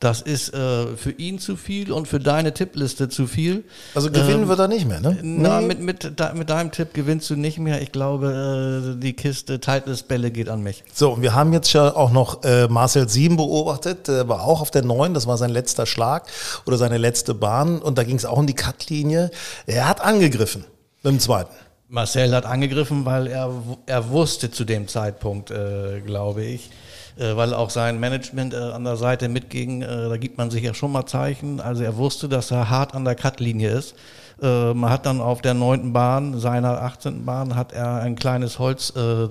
Das 0.00 0.22
ist 0.22 0.54
äh, 0.54 0.96
für 0.96 1.10
ihn 1.10 1.38
zu 1.38 1.56
viel 1.56 1.92
und 1.92 2.08
für 2.08 2.20
deine 2.20 2.54
Tippliste 2.54 3.10
zu 3.10 3.26
viel. 3.26 3.64
Also 3.94 4.10
gewinnen 4.10 4.44
ähm, 4.44 4.48
wird 4.48 4.58
er 4.58 4.66
nicht 4.66 4.88
mehr, 4.88 4.98
ne? 4.98 5.18
Na, 5.20 5.60
nee. 5.60 5.66
mit, 5.66 5.80
mit, 5.80 6.34
mit 6.34 6.48
deinem 6.48 6.70
Tipp 6.72 6.94
gewinnst 6.94 7.28
du 7.28 7.36
nicht 7.36 7.58
mehr. 7.58 7.82
Ich 7.82 7.92
glaube, 7.92 8.94
äh, 8.96 8.98
die 8.98 9.12
Kiste 9.12 9.60
Titles-Bälle 9.60 10.30
geht 10.30 10.48
an 10.48 10.62
mich. 10.62 10.84
So, 10.94 11.12
und 11.12 11.20
wir 11.20 11.34
haben 11.34 11.52
jetzt 11.52 11.70
ja 11.74 11.94
auch 11.94 12.12
noch 12.12 12.44
äh, 12.44 12.66
Marcel 12.68 13.10
Sieben 13.10 13.36
beobachtet. 13.36 14.08
Der 14.08 14.26
war 14.26 14.44
auch 14.44 14.62
auf 14.62 14.70
der 14.70 14.82
9. 14.82 15.12
Das 15.12 15.26
war 15.26 15.36
sein 15.36 15.50
letzter 15.50 15.84
Schlag 15.84 16.26
oder 16.64 16.78
seine 16.78 16.96
letzte 16.96 17.34
Bahn. 17.34 17.78
Und 17.78 17.98
da 17.98 18.02
ging 18.02 18.16
es 18.16 18.24
auch 18.24 18.38
um 18.38 18.46
die 18.46 18.54
Cutlinie. 18.54 19.30
Er 19.66 19.86
hat 19.86 20.00
angegriffen 20.00 20.64
mit 21.02 21.12
dem 21.12 21.20
zweiten. 21.20 21.52
Marcel 21.88 22.34
hat 22.34 22.46
angegriffen, 22.46 23.04
weil 23.04 23.26
er, 23.26 23.52
er 23.84 24.08
wusste 24.08 24.50
zu 24.50 24.64
dem 24.64 24.88
Zeitpunkt, 24.88 25.50
äh, 25.50 26.00
glaube 26.00 26.42
ich, 26.42 26.70
weil 27.16 27.54
auch 27.54 27.70
sein 27.70 28.00
Management 28.00 28.54
äh, 28.54 28.56
an 28.56 28.84
der 28.84 28.96
Seite 28.96 29.28
mitging. 29.28 29.82
Äh, 29.82 30.08
da 30.08 30.16
gibt 30.16 30.38
man 30.38 30.50
sich 30.50 30.62
ja 30.62 30.74
schon 30.74 30.92
mal 30.92 31.06
Zeichen. 31.06 31.60
Also 31.60 31.82
er 31.82 31.96
wusste, 31.96 32.28
dass 32.28 32.50
er 32.50 32.70
hart 32.70 32.94
an 32.94 33.04
der 33.04 33.14
Cutlinie 33.14 33.70
ist. 33.70 33.94
Äh, 34.42 34.74
man 34.74 34.90
hat 34.90 35.06
dann 35.06 35.20
auf 35.20 35.42
der 35.42 35.54
neunten 35.54 35.92
Bahn, 35.92 36.38
seiner 36.38 36.82
18. 36.82 37.24
Bahn, 37.24 37.56
hat 37.56 37.72
er 37.72 37.96
ein 37.96 38.16
kleines 38.16 38.58
Holz 38.58 38.94
äh, 38.96 39.28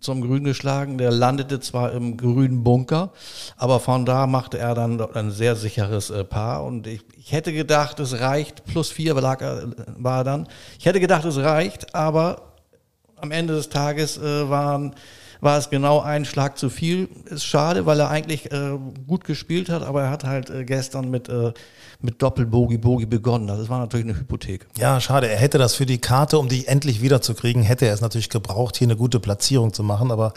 zum 0.00 0.20
Grün 0.20 0.44
geschlagen. 0.44 0.98
Der 0.98 1.10
landete 1.10 1.60
zwar 1.60 1.92
im 1.92 2.16
grünen 2.16 2.64
Bunker, 2.64 3.10
aber 3.56 3.80
von 3.80 4.04
da 4.04 4.26
machte 4.26 4.58
er 4.58 4.74
dann 4.74 5.00
ein 5.00 5.30
sehr 5.30 5.56
sicheres 5.56 6.10
äh, 6.10 6.24
Paar. 6.24 6.64
Und 6.64 6.86
ich, 6.86 7.02
ich 7.16 7.32
hätte 7.32 7.52
gedacht, 7.52 8.00
es 8.00 8.20
reicht. 8.20 8.64
Plus 8.64 8.90
vier 8.90 9.14
lag 9.14 9.40
er, 9.40 9.68
war 9.96 10.24
dann. 10.24 10.48
Ich 10.78 10.86
hätte 10.86 11.00
gedacht, 11.00 11.24
es 11.24 11.36
reicht, 11.38 11.94
aber 11.94 12.42
am 13.20 13.30
Ende 13.30 13.54
des 13.54 13.68
Tages 13.68 14.18
äh, 14.18 14.48
waren 14.48 14.94
war 15.40 15.58
es 15.58 15.70
genau 15.70 16.00
ein 16.00 16.24
Schlag 16.24 16.58
zu 16.58 16.70
viel. 16.70 17.08
Ist 17.26 17.44
schade, 17.44 17.86
weil 17.86 18.00
er 18.00 18.10
eigentlich 18.10 18.50
äh, 18.52 18.78
gut 19.06 19.24
gespielt 19.24 19.68
hat, 19.68 19.82
aber 19.82 20.02
er 20.02 20.10
hat 20.10 20.24
halt 20.24 20.50
äh, 20.50 20.64
gestern 20.64 21.10
mit, 21.10 21.28
äh, 21.28 21.52
mit 22.00 22.22
Doppel-Bogi-Bogi 22.22 23.06
begonnen. 23.06 23.46
Das 23.46 23.68
war 23.68 23.78
natürlich 23.78 24.06
eine 24.06 24.18
Hypothek. 24.18 24.66
Ja, 24.76 25.00
schade. 25.00 25.28
Er 25.28 25.38
hätte 25.38 25.58
das 25.58 25.74
für 25.74 25.86
die 25.86 25.98
Karte, 25.98 26.38
um 26.38 26.48
die 26.48 26.66
endlich 26.66 27.02
wiederzukriegen, 27.02 27.62
hätte 27.62 27.86
er 27.86 27.94
es 27.94 28.00
natürlich 28.00 28.30
gebraucht, 28.30 28.76
hier 28.76 28.86
eine 28.86 28.96
gute 28.96 29.20
Platzierung 29.20 29.72
zu 29.72 29.82
machen. 29.82 30.10
Aber 30.10 30.32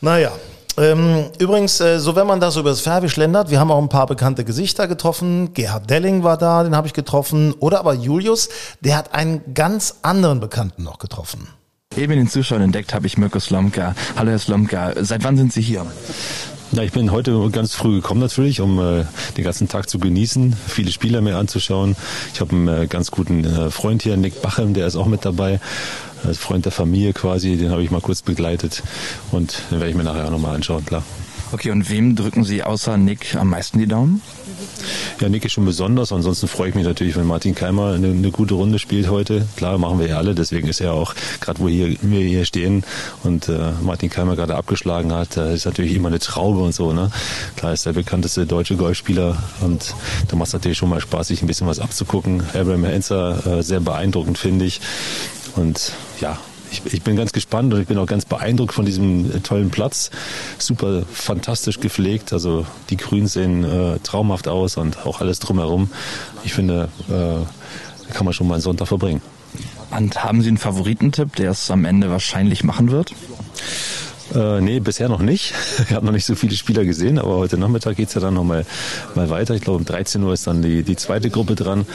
naja, 0.00 0.32
ähm, 0.76 1.26
übrigens, 1.38 1.80
äh, 1.80 1.98
so 1.98 2.16
wenn 2.16 2.26
man 2.26 2.40
das 2.40 2.56
über 2.56 2.70
das 2.70 2.80
Färbisch 2.80 3.12
schlendert, 3.12 3.50
wir 3.50 3.60
haben 3.60 3.70
auch 3.70 3.82
ein 3.82 3.88
paar 3.88 4.06
bekannte 4.06 4.44
Gesichter 4.44 4.88
getroffen. 4.88 5.52
Gerhard 5.52 5.90
Delling 5.90 6.22
war 6.22 6.38
da, 6.38 6.62
den 6.62 6.76
habe 6.76 6.86
ich 6.86 6.92
getroffen. 6.92 7.52
Oder 7.58 7.80
aber 7.80 7.94
Julius, 7.94 8.48
der 8.80 8.96
hat 8.96 9.14
einen 9.14 9.54
ganz 9.54 9.96
anderen 10.02 10.40
Bekannten 10.40 10.82
noch 10.82 10.98
getroffen. 10.98 11.48
Eben 11.96 12.12
den 12.12 12.28
Zuschauern 12.28 12.62
entdeckt 12.62 12.94
habe 12.94 13.08
ich 13.08 13.18
Mirko 13.18 13.40
Slomka. 13.40 13.96
Hallo 14.14 14.30
Herr 14.30 14.38
Slomka, 14.38 14.92
seit 15.00 15.24
wann 15.24 15.36
sind 15.36 15.52
Sie 15.52 15.60
hier? 15.60 15.84
Ja, 16.70 16.84
ich 16.84 16.92
bin 16.92 17.10
heute 17.10 17.50
ganz 17.50 17.74
früh 17.74 17.96
gekommen 17.96 18.20
natürlich, 18.20 18.60
um 18.60 18.78
äh, 18.78 19.04
den 19.36 19.42
ganzen 19.42 19.66
Tag 19.66 19.90
zu 19.90 19.98
genießen, 19.98 20.54
viele 20.68 20.92
Spieler 20.92 21.20
mir 21.20 21.36
anzuschauen. 21.36 21.96
Ich 22.32 22.40
habe 22.40 22.52
einen 22.52 22.68
äh, 22.68 22.86
ganz 22.86 23.10
guten 23.10 23.44
äh, 23.44 23.70
Freund 23.72 24.04
hier, 24.04 24.16
Nick 24.16 24.40
Bachem, 24.40 24.72
der 24.72 24.86
ist 24.86 24.94
auch 24.94 25.06
mit 25.06 25.24
dabei. 25.24 25.58
Als 26.22 26.38
Freund 26.38 26.64
der 26.64 26.70
Familie 26.70 27.12
quasi, 27.12 27.56
den 27.56 27.72
habe 27.72 27.82
ich 27.82 27.90
mal 27.90 28.00
kurz 28.00 28.22
begleitet 28.22 28.84
und 29.32 29.60
den 29.72 29.80
werde 29.80 29.90
ich 29.90 29.96
mir 29.96 30.04
nachher 30.04 30.26
auch 30.26 30.30
nochmal 30.30 30.54
anschauen, 30.54 30.86
klar. 30.86 31.02
Okay, 31.52 31.70
und 31.72 31.90
wem 31.90 32.14
drücken 32.14 32.44
Sie 32.44 32.62
außer 32.62 32.96
Nick 32.96 33.34
am 33.34 33.50
meisten 33.50 33.78
die 33.78 33.86
Daumen? 33.86 34.22
Ja, 35.20 35.28
Nick 35.28 35.44
ist 35.44 35.52
schon 35.52 35.64
besonders. 35.64 36.12
Ansonsten 36.12 36.46
freue 36.46 36.68
ich 36.68 36.74
mich 36.74 36.84
natürlich, 36.84 37.16
wenn 37.16 37.26
Martin 37.26 37.54
Keimer 37.54 37.92
eine, 37.92 38.08
eine 38.08 38.30
gute 38.30 38.54
Runde 38.54 38.78
spielt 38.78 39.10
heute. 39.10 39.46
Klar, 39.56 39.76
machen 39.78 39.98
wir 39.98 40.06
ja 40.06 40.16
alle. 40.18 40.34
Deswegen 40.34 40.68
ist 40.68 40.80
er 40.80 40.94
auch, 40.94 41.14
gerade 41.40 41.58
wo 41.58 41.68
hier, 41.68 41.96
wir 42.00 42.20
hier 42.20 42.44
stehen 42.44 42.84
und 43.24 43.48
äh, 43.48 43.72
Martin 43.82 44.10
Keimer 44.10 44.36
gerade 44.36 44.54
abgeschlagen 44.54 45.12
hat, 45.12 45.36
da 45.36 45.50
ist 45.50 45.66
natürlich 45.66 45.94
immer 45.94 46.08
eine 46.08 46.20
Traube 46.20 46.60
und 46.60 46.74
so. 46.74 46.92
Ne? 46.92 47.10
Klar 47.56 47.72
ist 47.72 47.84
der 47.84 47.92
bekannteste 47.92 48.46
deutsche 48.46 48.76
Golfspieler 48.76 49.36
und 49.60 49.94
da 50.28 50.36
macht 50.36 50.48
es 50.48 50.52
natürlich 50.52 50.78
schon 50.78 50.88
mal 50.88 51.00
Spaß, 51.00 51.28
sich 51.28 51.42
ein 51.42 51.46
bisschen 51.46 51.66
was 51.66 51.80
abzugucken. 51.80 52.42
Abraham 52.54 52.84
Henser, 52.84 53.58
äh, 53.58 53.62
sehr 53.62 53.80
beeindruckend, 53.80 54.38
finde 54.38 54.64
ich. 54.64 54.80
Und 55.56 55.92
ja, 56.20 56.38
ich, 56.70 56.82
ich 56.92 57.02
bin 57.02 57.16
ganz 57.16 57.32
gespannt 57.32 57.72
und 57.74 57.80
ich 57.80 57.86
bin 57.86 57.98
auch 57.98 58.06
ganz 58.06 58.24
beeindruckt 58.24 58.72
von 58.72 58.84
diesem 58.84 59.30
äh, 59.30 59.40
tollen 59.40 59.70
Platz. 59.70 60.10
Super 60.58 61.02
fantastisch 61.12 61.80
gepflegt. 61.80 62.32
Also 62.32 62.66
die 62.90 62.96
Grünen 62.96 63.26
sehen 63.26 63.64
äh, 63.64 63.98
traumhaft 64.00 64.48
aus 64.48 64.76
und 64.76 65.06
auch 65.06 65.20
alles 65.20 65.38
drumherum. 65.38 65.90
Ich 66.44 66.54
finde, 66.54 66.88
äh, 67.08 68.12
kann 68.12 68.24
man 68.24 68.34
schon 68.34 68.48
mal 68.48 68.54
einen 68.54 68.62
Sonntag 68.62 68.88
verbringen. 68.88 69.22
Und 69.90 70.22
haben 70.22 70.42
Sie 70.42 70.48
einen 70.48 70.58
Favoritentipp, 70.58 71.34
der 71.36 71.50
es 71.50 71.70
am 71.70 71.84
Ende 71.84 72.10
wahrscheinlich 72.10 72.62
machen 72.62 72.90
wird? 72.90 73.12
Äh, 74.34 74.60
nee, 74.60 74.78
bisher 74.80 75.08
noch 75.08 75.20
nicht. 75.20 75.54
Ich 75.88 75.94
habe 75.94 76.06
noch 76.06 76.12
nicht 76.12 76.26
so 76.26 76.34
viele 76.34 76.54
Spieler 76.54 76.84
gesehen, 76.84 77.18
aber 77.18 77.36
heute 77.36 77.58
Nachmittag 77.58 77.96
geht 77.96 78.08
es 78.08 78.14
ja 78.14 78.20
dann 78.20 78.34
nochmal 78.34 78.64
mal 79.14 79.28
weiter. 79.30 79.54
Ich 79.54 79.62
glaube, 79.62 79.78
um 79.78 79.84
13 79.84 80.22
Uhr 80.22 80.32
ist 80.32 80.46
dann 80.46 80.62
die, 80.62 80.82
die 80.82 80.94
zweite 80.94 81.30
Gruppe 81.30 81.56
dran. 81.56 81.86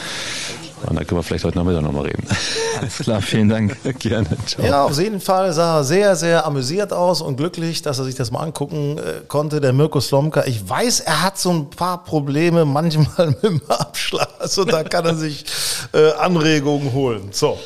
Und 0.84 0.96
da 0.96 1.04
können 1.04 1.18
wir 1.18 1.22
vielleicht 1.22 1.44
heute 1.44 1.56
Nachmittag 1.58 1.82
nochmal 1.82 2.06
reden. 2.06 2.24
Alles 2.80 2.98
klar, 2.98 3.22
vielen 3.22 3.48
Dank. 3.48 3.76
Gerne. 3.98 4.28
Ciao. 4.46 4.64
Ja, 4.64 4.84
auf 4.84 4.98
jeden 4.98 5.20
Fall 5.20 5.52
sah 5.52 5.78
er 5.78 5.84
sehr, 5.84 6.16
sehr 6.16 6.46
amüsiert 6.46 6.92
aus 6.92 7.22
und 7.22 7.36
glücklich, 7.36 7.82
dass 7.82 7.98
er 7.98 8.04
sich 8.04 8.14
das 8.14 8.30
mal 8.30 8.40
angucken 8.40 8.98
äh, 8.98 9.22
konnte, 9.26 9.60
der 9.60 9.72
Mirko 9.72 10.00
Slomka. 10.00 10.44
Ich 10.44 10.68
weiß, 10.68 11.00
er 11.00 11.22
hat 11.22 11.38
so 11.38 11.50
ein 11.50 11.70
paar 11.70 12.04
Probleme 12.04 12.64
manchmal 12.64 13.28
mit 13.42 13.42
dem 13.42 13.60
Abschluss 13.68 14.58
und 14.58 14.72
da 14.72 14.84
kann 14.84 15.06
er 15.06 15.14
sich 15.14 15.44
äh, 15.92 16.12
Anregungen 16.12 16.92
holen. 16.92 17.28
So. 17.32 17.58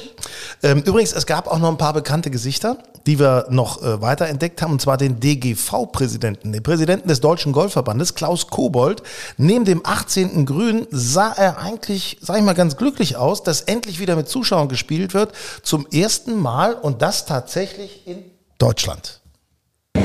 Ähm, 0.62 0.82
übrigens, 0.82 1.12
es 1.12 1.26
gab 1.26 1.46
auch 1.46 1.58
noch 1.58 1.68
ein 1.68 1.78
paar 1.78 1.92
bekannte 1.92 2.30
Gesichter, 2.30 2.76
die 3.06 3.18
wir 3.18 3.46
noch 3.48 3.82
äh, 3.82 4.02
weiter 4.02 4.26
entdeckt 4.26 4.60
haben, 4.60 4.72
und 4.72 4.82
zwar 4.82 4.98
den 4.98 5.18
DGV-Präsidenten, 5.20 6.52
den 6.52 6.62
Präsidenten 6.62 7.08
des 7.08 7.20
Deutschen 7.20 7.52
Golfverbandes, 7.52 8.14
Klaus 8.14 8.48
Kobold. 8.48 9.02
Neben 9.38 9.64
dem 9.64 9.80
18. 9.84 10.44
Grün 10.44 10.86
sah 10.90 11.32
er 11.32 11.58
eigentlich, 11.58 12.18
sag 12.20 12.36
ich 12.36 12.44
mal, 12.44 12.54
ganz 12.54 12.76
glücklich 12.76 13.16
aus, 13.16 13.42
dass 13.42 13.62
endlich 13.62 14.00
wieder 14.00 14.16
mit 14.16 14.28
Zuschauern 14.28 14.68
gespielt 14.68 15.14
wird, 15.14 15.32
zum 15.62 15.86
ersten 15.90 16.38
Mal 16.38 16.74
und 16.74 17.00
das 17.00 17.24
tatsächlich 17.24 18.06
in 18.06 18.22
Deutschland. 18.58 19.19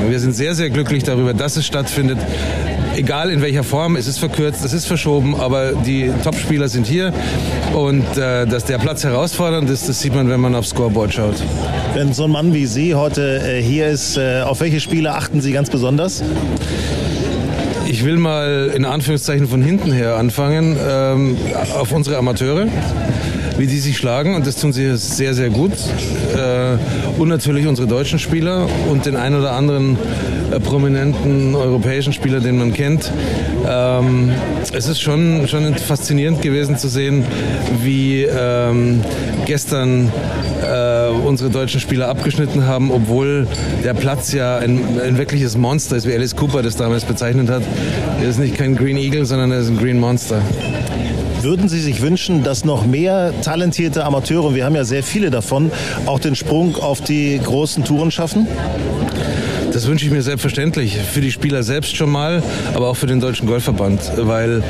Wir 0.08 0.20
sind 0.20 0.34
sehr, 0.34 0.54
sehr 0.54 0.70
glücklich 0.70 1.04
darüber, 1.04 1.34
dass 1.34 1.56
es 1.56 1.66
stattfindet 1.66 2.18
egal 2.96 3.30
in 3.30 3.42
welcher 3.42 3.62
Form, 3.62 3.96
es 3.96 4.06
ist 4.06 4.18
verkürzt, 4.18 4.64
es 4.64 4.72
ist 4.72 4.86
verschoben, 4.86 5.34
aber 5.34 5.72
die 5.72 6.10
Topspieler 6.24 6.68
sind 6.68 6.86
hier 6.86 7.12
und 7.74 8.04
äh, 8.16 8.46
dass 8.46 8.64
der 8.64 8.78
Platz 8.78 9.04
herausfordernd 9.04 9.68
ist, 9.70 9.88
das 9.88 10.00
sieht 10.00 10.14
man, 10.14 10.28
wenn 10.28 10.40
man 10.40 10.54
aufs 10.54 10.70
Scoreboard 10.70 11.12
schaut. 11.12 11.36
Wenn 11.94 12.12
so 12.12 12.24
ein 12.24 12.30
Mann 12.30 12.54
wie 12.54 12.66
Sie 12.66 12.94
heute 12.94 13.42
äh, 13.42 13.62
hier 13.62 13.88
ist, 13.88 14.16
äh, 14.16 14.42
auf 14.42 14.60
welche 14.60 14.80
Spiele 14.80 15.14
achten 15.14 15.40
Sie 15.40 15.52
ganz 15.52 15.70
besonders? 15.70 16.22
Ich 17.88 18.04
will 18.04 18.16
mal 18.16 18.72
in 18.74 18.84
Anführungszeichen 18.84 19.46
von 19.46 19.62
hinten 19.62 19.92
her 19.92 20.16
anfangen, 20.16 20.76
ähm, 20.84 21.36
auf 21.78 21.92
unsere 21.92 22.16
Amateure 22.16 22.66
wie 23.58 23.66
die 23.66 23.78
sich 23.78 23.96
schlagen 23.96 24.34
und 24.34 24.46
das 24.46 24.56
tun 24.56 24.72
sie 24.72 24.96
sehr, 24.96 25.34
sehr 25.34 25.50
gut. 25.50 25.72
Äh, 25.72 26.76
und 27.20 27.28
natürlich 27.28 27.66
unsere 27.66 27.88
deutschen 27.88 28.18
Spieler 28.18 28.68
und 28.90 29.06
den 29.06 29.16
ein 29.16 29.34
oder 29.34 29.52
anderen 29.52 29.96
äh, 30.50 30.60
prominenten 30.60 31.54
europäischen 31.54 32.12
Spieler, 32.12 32.40
den 32.40 32.58
man 32.58 32.72
kennt. 32.72 33.10
Ähm, 33.68 34.30
es 34.72 34.86
ist 34.86 35.00
schon, 35.00 35.48
schon 35.48 35.74
faszinierend 35.74 36.42
gewesen 36.42 36.76
zu 36.76 36.88
sehen, 36.88 37.24
wie 37.82 38.24
ähm, 38.24 39.02
gestern 39.46 40.12
äh, 40.62 41.08
unsere 41.08 41.50
deutschen 41.50 41.80
Spieler 41.80 42.08
abgeschnitten 42.08 42.66
haben, 42.66 42.90
obwohl 42.90 43.46
der 43.84 43.94
Platz 43.94 44.32
ja 44.32 44.58
ein, 44.58 45.00
ein, 45.00 45.18
wirkliches 45.18 45.56
Monster 45.56 45.96
ist, 45.96 46.06
wie 46.06 46.14
Alice 46.14 46.36
Cooper 46.36 46.62
das 46.62 46.76
damals 46.76 47.04
bezeichnet 47.04 47.48
hat. 47.48 47.62
Er 48.20 48.28
ist 48.28 48.38
nicht 48.38 48.56
kein 48.56 48.76
Green 48.76 48.96
Eagle, 48.96 49.24
sondern 49.24 49.50
er 49.50 49.60
ist 49.60 49.68
ein 49.68 49.78
Green 49.78 49.98
Monster. 49.98 50.42
Würden 51.46 51.68
Sie 51.68 51.78
sich 51.78 52.02
wünschen, 52.02 52.42
dass 52.42 52.64
noch 52.64 52.86
mehr 52.86 53.32
talentierte 53.40 54.04
Amateure, 54.04 54.56
wir 54.56 54.64
haben 54.64 54.74
ja 54.74 54.82
sehr 54.82 55.04
viele 55.04 55.30
davon, 55.30 55.70
auch 56.04 56.18
den 56.18 56.34
Sprung 56.34 56.74
auf 56.74 57.02
die 57.02 57.38
großen 57.38 57.84
Touren 57.84 58.10
schaffen? 58.10 58.48
Das 59.76 59.86
wünsche 59.88 60.06
ich 60.06 60.10
mir 60.10 60.22
selbstverständlich. 60.22 60.96
Für 60.96 61.20
die 61.20 61.30
Spieler 61.30 61.62
selbst 61.62 61.98
schon 61.98 62.10
mal, 62.10 62.42
aber 62.72 62.88
auch 62.88 62.96
für 62.96 63.06
den 63.06 63.20
Deutschen 63.20 63.46
Golfverband. 63.46 64.10
Weil 64.16 64.62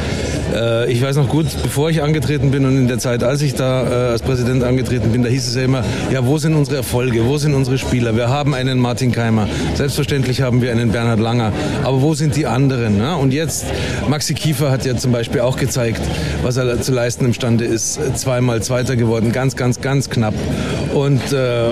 äh, 0.53 0.91
ich 0.91 1.01
weiß 1.01 1.15
noch 1.15 1.29
gut, 1.29 1.47
bevor 1.63 1.91
ich 1.91 2.03
angetreten 2.03 2.51
bin 2.51 2.65
und 2.65 2.77
in 2.77 2.89
der 2.89 2.99
Zeit, 2.99 3.23
als 3.23 3.41
ich 3.41 3.55
da 3.55 3.89
äh, 3.89 4.11
als 4.11 4.23
Präsident 4.23 4.65
angetreten 4.65 5.13
bin, 5.13 5.23
da 5.23 5.29
hieß 5.29 5.47
es 5.47 5.55
ja 5.55 5.63
immer, 5.63 5.85
ja, 6.13 6.27
wo 6.27 6.39
sind 6.39 6.57
unsere 6.57 6.79
Erfolge, 6.79 7.25
wo 7.25 7.39
sind 7.39 7.55
unsere 7.55 7.79
Spieler? 7.79 8.17
Wir 8.17 8.31
haben 8.31 8.53
einen 8.53 8.81
Martin 8.81 9.13
Keimer, 9.13 9.49
selbstverständlich 9.75 10.43
haben 10.43 10.61
wir 10.61 10.73
einen 10.73 10.91
Bernhard 10.91 11.21
Langer, 11.21 11.53
aber 11.85 12.03
wo 12.03 12.15
sind 12.15 12.35
die 12.35 12.47
anderen? 12.47 12.99
Ne? 12.99 13.17
Und 13.17 13.33
jetzt, 13.33 13.67
Maxi 14.09 14.35
Kiefer 14.35 14.73
hat 14.73 14.85
ja 14.85 14.97
zum 14.97 15.13
Beispiel 15.13 15.43
auch 15.43 15.57
gezeigt, 15.57 16.01
was 16.43 16.57
er 16.57 16.81
zu 16.83 16.91
leisten 16.91 17.27
imstande 17.27 17.65
ist, 17.65 18.01
zweimal 18.17 18.61
Zweiter 18.61 18.97
geworden, 18.97 19.31
ganz, 19.31 19.55
ganz, 19.55 19.81
ganz 19.81 20.11
knapp. 20.11 20.35
Und 20.93 21.33
äh, 21.33 21.69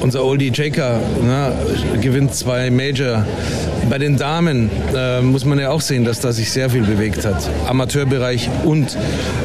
unser 0.00 0.24
Oldie 0.24 0.50
Jaker 0.52 1.00
ne, 1.22 1.52
gewinnt 2.00 2.34
zwei 2.34 2.70
Major. 2.70 3.26
Bei 3.88 3.98
den 3.98 4.16
Damen 4.16 4.70
äh, 4.94 5.20
muss 5.20 5.44
man 5.44 5.58
ja 5.58 5.70
auch 5.70 5.80
sehen, 5.80 6.04
dass 6.04 6.20
da 6.20 6.32
sich 6.32 6.50
sehr 6.50 6.70
viel 6.70 6.82
bewegt 6.82 7.24
hat. 7.24 7.48
Amateurbereich 7.66 8.48
und 8.64 8.96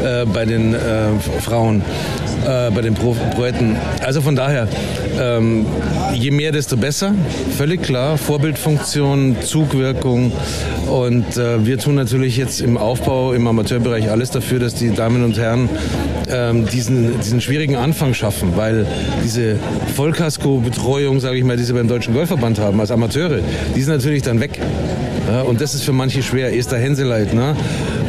äh, 0.03 0.25
bei 0.25 0.45
den 0.45 0.73
äh, 0.73 0.79
Frauen, 1.41 1.81
äh, 2.45 2.71
bei 2.71 2.81
den 2.81 2.93
Pro 2.93 3.15
Poeten. 3.35 3.75
Also 4.01 4.21
von 4.21 4.35
daher, 4.35 4.67
ähm, 5.19 5.65
je 6.13 6.31
mehr, 6.31 6.51
desto 6.51 6.77
besser. 6.77 7.13
Völlig 7.57 7.83
klar. 7.83 8.17
Vorbildfunktion, 8.17 9.37
Zugwirkung. 9.41 10.31
Und 10.87 11.37
äh, 11.37 11.65
wir 11.65 11.77
tun 11.77 11.95
natürlich 11.95 12.37
jetzt 12.37 12.61
im 12.61 12.77
Aufbau, 12.77 13.33
im 13.33 13.47
Amateurbereich 13.47 14.09
alles 14.09 14.31
dafür, 14.31 14.59
dass 14.59 14.75
die 14.75 14.91
Damen 14.91 15.23
und 15.23 15.37
Herren 15.37 15.69
ähm, 16.29 16.65
diesen, 16.67 17.19
diesen 17.19 17.41
schwierigen 17.41 17.75
Anfang 17.75 18.13
schaffen, 18.13 18.53
weil 18.55 18.85
diese 19.23 19.57
Vollkasko-Betreuung, 19.95 21.19
sage 21.19 21.37
ich 21.37 21.43
mal, 21.43 21.57
die 21.57 21.63
sie 21.63 21.73
beim 21.73 21.87
Deutschen 21.87 22.13
Golfverband 22.13 22.59
haben 22.59 22.79
als 22.79 22.91
Amateure, 22.91 23.39
die 23.75 23.81
sind 23.81 23.93
natürlich 23.93 24.21
dann 24.21 24.39
weg. 24.39 24.59
Ja, 25.27 25.41
und 25.41 25.59
das 25.59 25.73
ist 25.73 25.83
für 25.83 25.93
manche 25.93 26.21
schwer. 26.21 26.55
Esther 26.55 26.77
Henseleit, 26.77 27.33
ne? 27.33 27.55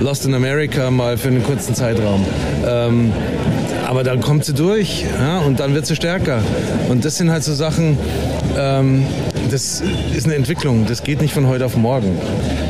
Lost 0.00 0.26
in 0.26 0.34
America 0.34 0.90
mal 0.90 1.16
für 1.16 1.28
einen 1.28 1.42
kurzen 1.42 1.74
Zeitraum. 1.74 2.24
Ähm, 2.66 3.10
aber 3.86 4.02
dann 4.02 4.20
kommt 4.20 4.44
sie 4.44 4.52
durch 4.52 5.04
ja, 5.18 5.38
und 5.38 5.60
dann 5.60 5.74
wird 5.74 5.86
sie 5.86 5.96
stärker. 5.96 6.42
Und 6.88 7.04
das 7.04 7.16
sind 7.16 7.30
halt 7.30 7.44
so 7.44 7.54
Sachen, 7.54 7.98
ähm, 8.58 9.06
das 9.50 9.82
ist 10.14 10.26
eine 10.26 10.34
Entwicklung, 10.34 10.86
das 10.86 11.02
geht 11.02 11.20
nicht 11.20 11.32
von 11.32 11.46
heute 11.46 11.64
auf 11.64 11.76
morgen. 11.76 12.18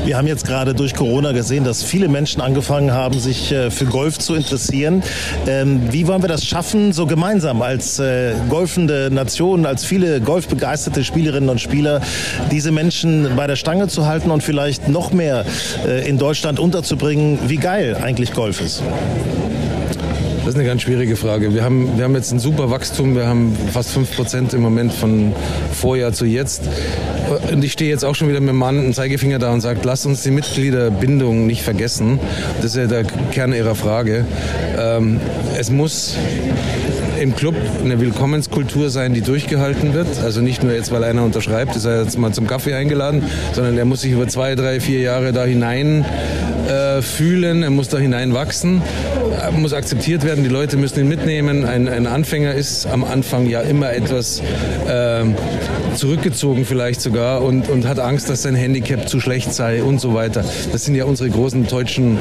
Wir 0.04 0.16
haben 0.16 0.26
jetzt 0.26 0.46
gerade 0.46 0.74
durch 0.74 0.94
Corona 0.94 1.32
gesehen, 1.32 1.64
dass 1.64 1.82
viele 1.82 2.08
Menschen 2.08 2.40
angefangen 2.40 2.92
haben, 2.92 3.18
sich 3.18 3.50
äh, 3.50 3.70
für 3.70 3.86
Golf 3.86 4.18
zu 4.18 4.34
interessieren. 4.34 5.02
Ähm, 5.46 5.80
wie 5.90 6.06
wollen 6.06 6.22
wir 6.22 6.28
das 6.28 6.44
schaffen, 6.44 6.92
so 6.92 7.06
gemeinsam 7.06 7.62
als 7.62 7.98
äh, 7.98 8.34
golfende 8.48 9.08
Nation, 9.10 9.66
als 9.66 9.84
viele 9.84 10.20
golfbegeisterte 10.20 11.02
Spielerinnen 11.02 11.48
und 11.48 11.60
Spieler, 11.60 12.02
diese 12.50 12.72
Menschen 12.72 13.30
bei 13.36 13.46
der 13.46 13.56
Stange 13.56 13.88
zu 13.88 14.06
halten 14.06 14.30
und 14.30 14.42
vielleicht 14.42 14.88
noch 14.88 15.12
mehr 15.12 15.44
äh, 15.86 16.08
in 16.08 16.18
Deutschland 16.18 16.60
unterzubringen, 16.60 17.38
wie 17.46 17.56
geil 17.56 17.96
eigentlich 18.00 18.32
Golf 18.32 18.60
ist? 18.60 18.82
Das 20.46 20.54
ist 20.54 20.60
eine 20.60 20.68
ganz 20.68 20.82
schwierige 20.82 21.16
Frage. 21.16 21.52
Wir 21.54 21.64
haben, 21.64 21.98
wir 21.98 22.04
haben 22.04 22.14
jetzt 22.14 22.30
ein 22.30 22.38
super 22.38 22.70
Wachstum. 22.70 23.16
Wir 23.16 23.26
haben 23.26 23.56
fast 23.72 23.90
5 23.90 24.14
Prozent 24.14 24.54
im 24.54 24.60
Moment 24.60 24.92
von 24.92 25.32
Vorjahr 25.72 26.12
zu 26.12 26.24
jetzt. 26.24 26.62
Und 27.52 27.64
ich 27.64 27.72
stehe 27.72 27.90
jetzt 27.90 28.04
auch 28.04 28.14
schon 28.14 28.28
wieder 28.28 28.38
mit 28.38 28.50
dem 28.50 28.56
Mann 28.56 28.78
einen 28.78 28.94
Zeigefinger 28.94 29.40
da 29.40 29.52
und 29.52 29.60
sage, 29.60 29.80
lasst 29.82 30.06
uns 30.06 30.22
die 30.22 30.30
Mitgliederbindung 30.30 31.48
nicht 31.48 31.62
vergessen. 31.62 32.20
Das 32.58 32.66
ist 32.66 32.76
ja 32.76 32.86
der 32.86 33.02
Kern 33.32 33.52
Ihrer 33.52 33.74
Frage. 33.74 34.24
Ähm, 34.78 35.18
es 35.58 35.72
muss 35.72 36.16
im 37.20 37.34
Club 37.34 37.56
eine 37.82 37.98
Willkommenskultur 38.00 38.88
sein, 38.88 39.14
die 39.14 39.22
durchgehalten 39.22 39.94
wird. 39.94 40.06
Also 40.22 40.42
nicht 40.42 40.62
nur 40.62 40.72
jetzt, 40.72 40.92
weil 40.92 41.02
einer 41.02 41.24
unterschreibt, 41.24 41.74
ist 41.74 41.86
er 41.86 42.02
jetzt 42.02 42.18
mal 42.18 42.32
zum 42.32 42.46
Kaffee 42.46 42.74
eingeladen, 42.74 43.24
sondern 43.52 43.76
er 43.76 43.84
muss 43.84 44.02
sich 44.02 44.12
über 44.12 44.28
zwei, 44.28 44.54
drei, 44.54 44.78
vier 44.78 45.00
Jahre 45.00 45.32
da 45.32 45.44
hinein 45.44 46.04
äh, 46.68 46.85
fühlen, 47.02 47.62
er 47.62 47.70
muss 47.70 47.88
da 47.88 47.98
hineinwachsen, 47.98 48.82
muss 49.52 49.72
akzeptiert 49.72 50.24
werden, 50.24 50.44
die 50.44 50.50
Leute 50.50 50.76
müssen 50.76 51.00
ihn 51.00 51.08
mitnehmen. 51.08 51.64
Ein, 51.64 51.88
ein 51.88 52.06
Anfänger 52.06 52.54
ist 52.54 52.86
am 52.86 53.04
Anfang 53.04 53.46
ja 53.46 53.60
immer 53.60 53.92
etwas 53.92 54.42
äh, 54.88 55.24
zurückgezogen 55.94 56.64
vielleicht 56.64 57.00
sogar 57.00 57.42
und, 57.42 57.68
und 57.68 57.86
hat 57.86 57.98
Angst, 57.98 58.28
dass 58.28 58.42
sein 58.42 58.54
Handicap 58.54 59.08
zu 59.08 59.20
schlecht 59.20 59.52
sei 59.52 59.82
und 59.82 60.00
so 60.00 60.14
weiter. 60.14 60.44
Das 60.72 60.84
sind 60.84 60.94
ja 60.94 61.04
unsere 61.04 61.30
großen 61.30 61.66
deutschen 61.66 62.18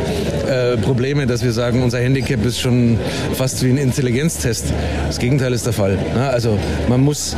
äh, 0.48 0.78
Probleme, 0.78 1.28
dass 1.28 1.44
wir 1.44 1.52
sagen, 1.52 1.84
unser 1.84 2.00
Handicap 2.00 2.46
ist 2.46 2.60
schon 2.60 3.00
fast 3.34 3.64
wie 3.64 3.70
ein 3.70 3.78
Intelligenztest. 3.78 4.74
Das 5.08 5.20
Gegenteil 5.20 5.54
ist 5.54 5.66
der 5.66 5.74
Fall. 5.74 5.98
Ne? 6.16 6.30
Also 6.30 6.58
man 6.88 7.02
muss 7.02 7.36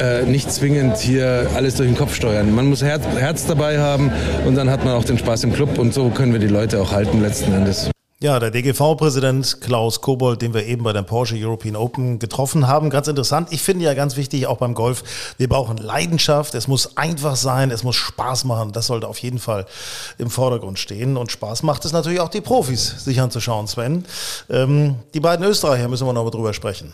äh, 0.00 0.24
nicht 0.24 0.50
zwingend 0.52 0.98
hier 0.98 1.48
alles 1.54 1.74
durch 1.76 1.88
den 1.88 1.96
Kopf 1.96 2.14
steuern. 2.14 2.54
Man 2.54 2.66
muss 2.66 2.82
Herz, 2.82 3.04
Herz 3.06 3.46
dabei 3.46 3.78
haben 3.78 4.10
und 4.46 4.54
dann 4.54 4.70
hat 4.70 4.84
man 4.84 4.94
auch 4.94 5.04
den 5.04 5.18
Spaß 5.18 5.44
im 5.44 5.52
Club 5.52 5.78
und 5.78 5.94
so 5.94 6.10
können 6.10 6.32
wir 6.32 6.40
die 6.40 6.48
Leute 6.48 6.80
auch 6.80 6.92
halten 6.92 7.20
letzten 7.20 7.52
Endes. 7.52 7.90
Ja, 8.20 8.40
der 8.40 8.50
DGV-Präsident 8.50 9.60
Klaus 9.60 10.00
Kobold, 10.00 10.42
den 10.42 10.52
wir 10.52 10.66
eben 10.66 10.82
bei 10.82 10.92
der 10.92 11.02
Porsche 11.02 11.36
European 11.38 11.76
Open 11.76 12.18
getroffen 12.18 12.66
haben. 12.66 12.90
Ganz 12.90 13.06
interessant. 13.06 13.52
Ich 13.52 13.62
finde 13.62 13.84
ja 13.84 13.94
ganz 13.94 14.16
wichtig, 14.16 14.48
auch 14.48 14.56
beim 14.56 14.74
Golf, 14.74 15.04
wir 15.38 15.48
brauchen 15.48 15.76
Leidenschaft. 15.76 16.56
Es 16.56 16.66
muss 16.66 16.96
einfach 16.96 17.36
sein, 17.36 17.70
es 17.70 17.84
muss 17.84 17.94
Spaß 17.94 18.44
machen. 18.44 18.72
Das 18.72 18.88
sollte 18.88 19.06
auf 19.06 19.18
jeden 19.18 19.38
Fall 19.38 19.66
im 20.18 20.30
Vordergrund 20.30 20.80
stehen. 20.80 21.16
Und 21.16 21.30
Spaß 21.30 21.62
macht 21.62 21.84
es 21.84 21.92
natürlich 21.92 22.18
auch 22.18 22.28
die 22.28 22.40
Profis, 22.40 23.04
sich 23.04 23.20
anzuschauen, 23.20 23.68
Sven. 23.68 24.04
Ähm, 24.50 24.96
die 25.14 25.20
beiden 25.20 25.46
Österreicher 25.46 25.86
müssen 25.86 26.04
wir 26.04 26.12
noch 26.12 26.24
mal 26.24 26.30
drüber 26.30 26.52
sprechen. 26.52 26.92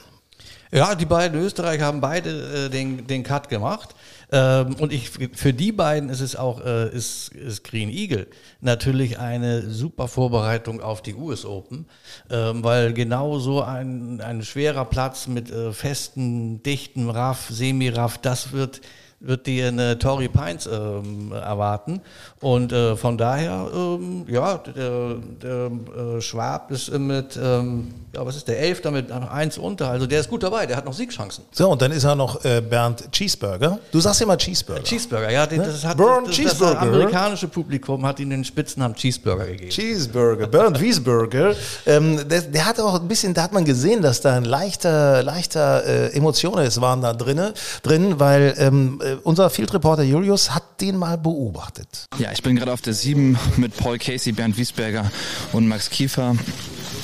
Ja, 0.74 0.96
die 0.96 1.06
beiden 1.06 1.40
Österreicher 1.40 1.84
haben 1.84 2.00
beide 2.00 2.66
äh, 2.66 2.68
den, 2.68 3.06
den 3.06 3.22
Cut 3.22 3.48
gemacht. 3.48 3.94
Ähm, 4.32 4.74
und 4.80 4.92
ich, 4.92 5.08
für 5.08 5.52
die 5.52 5.70
beiden 5.70 6.08
ist 6.08 6.20
es 6.20 6.34
auch, 6.34 6.60
äh, 6.64 6.88
ist, 6.88 7.28
ist 7.28 7.62
Green 7.62 7.90
Eagle 7.90 8.26
natürlich 8.60 9.20
eine 9.20 9.70
super 9.70 10.08
Vorbereitung 10.08 10.80
auf 10.80 11.00
die 11.00 11.14
US 11.14 11.44
Open, 11.44 11.86
ähm, 12.28 12.64
weil 12.64 12.92
genau 12.92 13.38
so 13.38 13.62
ein, 13.62 14.20
ein 14.20 14.42
schwerer 14.42 14.84
Platz 14.84 15.28
mit 15.28 15.48
äh, 15.48 15.72
festen, 15.72 16.60
dichten 16.64 17.08
Raff, 17.08 17.50
Semi-Raff, 17.50 18.18
das 18.18 18.50
wird 18.50 18.80
wird 19.20 19.46
dir 19.46 19.68
eine 19.68 19.98
Tory 19.98 20.28
Pines 20.28 20.66
ähm, 20.66 21.32
erwarten. 21.32 22.00
Und 22.40 22.72
äh, 22.72 22.96
von 22.96 23.16
daher, 23.18 23.68
ähm, 23.74 24.26
ja, 24.28 24.58
der, 24.58 25.16
der 25.42 25.70
äh, 26.16 26.20
Schwab 26.20 26.70
ist 26.70 26.92
mit, 26.96 27.36
ähm, 27.42 27.92
ja, 28.14 28.24
was 28.24 28.36
ist 28.36 28.46
der 28.46 28.58
Elf 28.60 28.80
damit 28.82 29.10
eins 29.10 29.58
unter. 29.58 29.88
Also 29.88 30.06
der 30.06 30.20
ist 30.20 30.28
gut 30.28 30.42
dabei, 30.42 30.66
der 30.66 30.76
hat 30.76 30.84
noch 30.84 30.92
Siegchancen. 30.92 31.44
So, 31.52 31.70
und 31.70 31.80
dann 31.80 31.90
ist 31.90 32.04
er 32.04 32.14
noch 32.14 32.44
äh, 32.44 32.60
Bernd 32.60 33.10
Cheeseburger. 33.10 33.78
Du 33.90 34.00
sagst 34.00 34.20
immer 34.20 34.36
Cheeseburger. 34.36 34.82
Cheeseburger, 34.82 35.30
ja, 35.30 35.46
den, 35.46 35.64
Ne? 35.64 35.66
das 35.66 35.84
hat 35.84 35.96
Bernd 35.96 36.28
das, 36.28 36.34
Cheeseburger. 36.34 36.74
das 36.74 36.82
amerikanische 36.82 37.48
Publikum 37.48 38.04
hat 38.04 38.20
ihm 38.20 38.30
den 38.30 38.44
Spitznamen 38.44 38.94
Cheeseburger 38.94 39.46
gegeben. 39.46 39.70
Cheeseburger, 39.70 40.46
Bernd 40.46 40.80
Wiesburger, 40.80 41.54
ähm, 41.86 42.28
der, 42.28 42.42
der 42.42 42.66
hat 42.66 42.80
auch 42.80 43.00
ein 43.00 43.08
bisschen, 43.08 43.34
da 43.34 43.42
hat 43.42 43.52
man 43.52 43.64
gesehen, 43.64 44.02
dass 44.02 44.20
da 44.20 44.36
ein 44.36 44.44
leichter, 44.44 45.22
leichter 45.22 45.84
äh, 45.86 46.16
Emotionen 46.16 46.64
waren 46.76 47.00
da 47.02 47.12
drinne, 47.12 47.54
drin, 47.82 48.18
weil 48.20 48.54
ähm, 48.58 49.00
äh, 49.14 49.20
unser 49.22 49.50
Field 49.50 49.72
Reporter 49.72 50.02
Julius 50.02 50.54
hat 50.54 50.80
den 50.80 50.96
mal 50.96 51.18
beobachtet. 51.18 52.06
Ja, 52.18 52.32
ich 52.32 52.42
bin 52.42 52.56
gerade 52.56 52.72
auf 52.72 52.82
der 52.82 52.94
7 52.94 53.38
mit 53.56 53.76
Paul 53.76 53.98
Casey, 53.98 54.32
Bernd 54.32 54.56
Wiesberger 54.56 55.10
und 55.52 55.68
Max 55.68 55.90
Kiefer. 55.90 56.36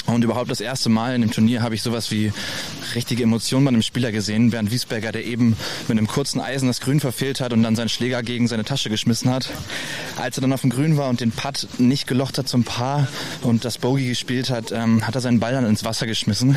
Und 0.07 0.25
überhaupt 0.25 0.51
das 0.51 0.61
erste 0.61 0.89
Mal 0.89 1.15
in 1.15 1.21
dem 1.21 1.31
Turnier 1.31 1.63
habe 1.63 1.75
ich 1.75 1.83
sowas 1.83 2.11
wie 2.11 2.33
richtige 2.95 3.23
Emotionen 3.23 3.65
bei 3.65 3.69
einem 3.69 3.83
Spieler 3.83 4.11
gesehen. 4.11 4.51
Bernd 4.51 4.71
Wiesberger, 4.73 5.13
der 5.13 5.25
eben 5.25 5.57
mit 5.87 5.97
einem 5.97 6.07
kurzen 6.07 6.41
Eisen 6.41 6.67
das 6.67 6.81
Grün 6.81 6.99
verfehlt 7.01 7.41
hat 7.41 7.53
und 7.53 7.63
dann 7.63 7.77
seinen 7.77 7.89
Schläger 7.89 8.23
gegen 8.23 8.49
seine 8.49 8.65
Tasche 8.65 8.91
geschmissen 8.91 9.31
hat. 9.31 9.49
Als 10.17 10.37
er 10.37 10.41
dann 10.41 10.53
auf 10.53 10.63
dem 10.63 10.71
Grün 10.71 10.97
war 10.97 11.09
und 11.09 11.21
den 11.21 11.31
Putt 11.31 11.69
nicht 11.79 12.07
gelocht 12.07 12.39
hat 12.39 12.49
zum 12.49 12.65
Paar 12.65 13.07
und 13.43 13.65
das 13.65 13.79
Bogey 13.79 14.09
gespielt 14.09 14.51
hat, 14.51 14.73
ähm, 14.73 15.07
hat 15.07 15.15
er 15.15 15.21
seinen 15.21 15.39
Ball 15.39 15.53
dann 15.53 15.67
ins 15.67 15.85
Wasser 15.85 16.07
geschmissen. 16.07 16.57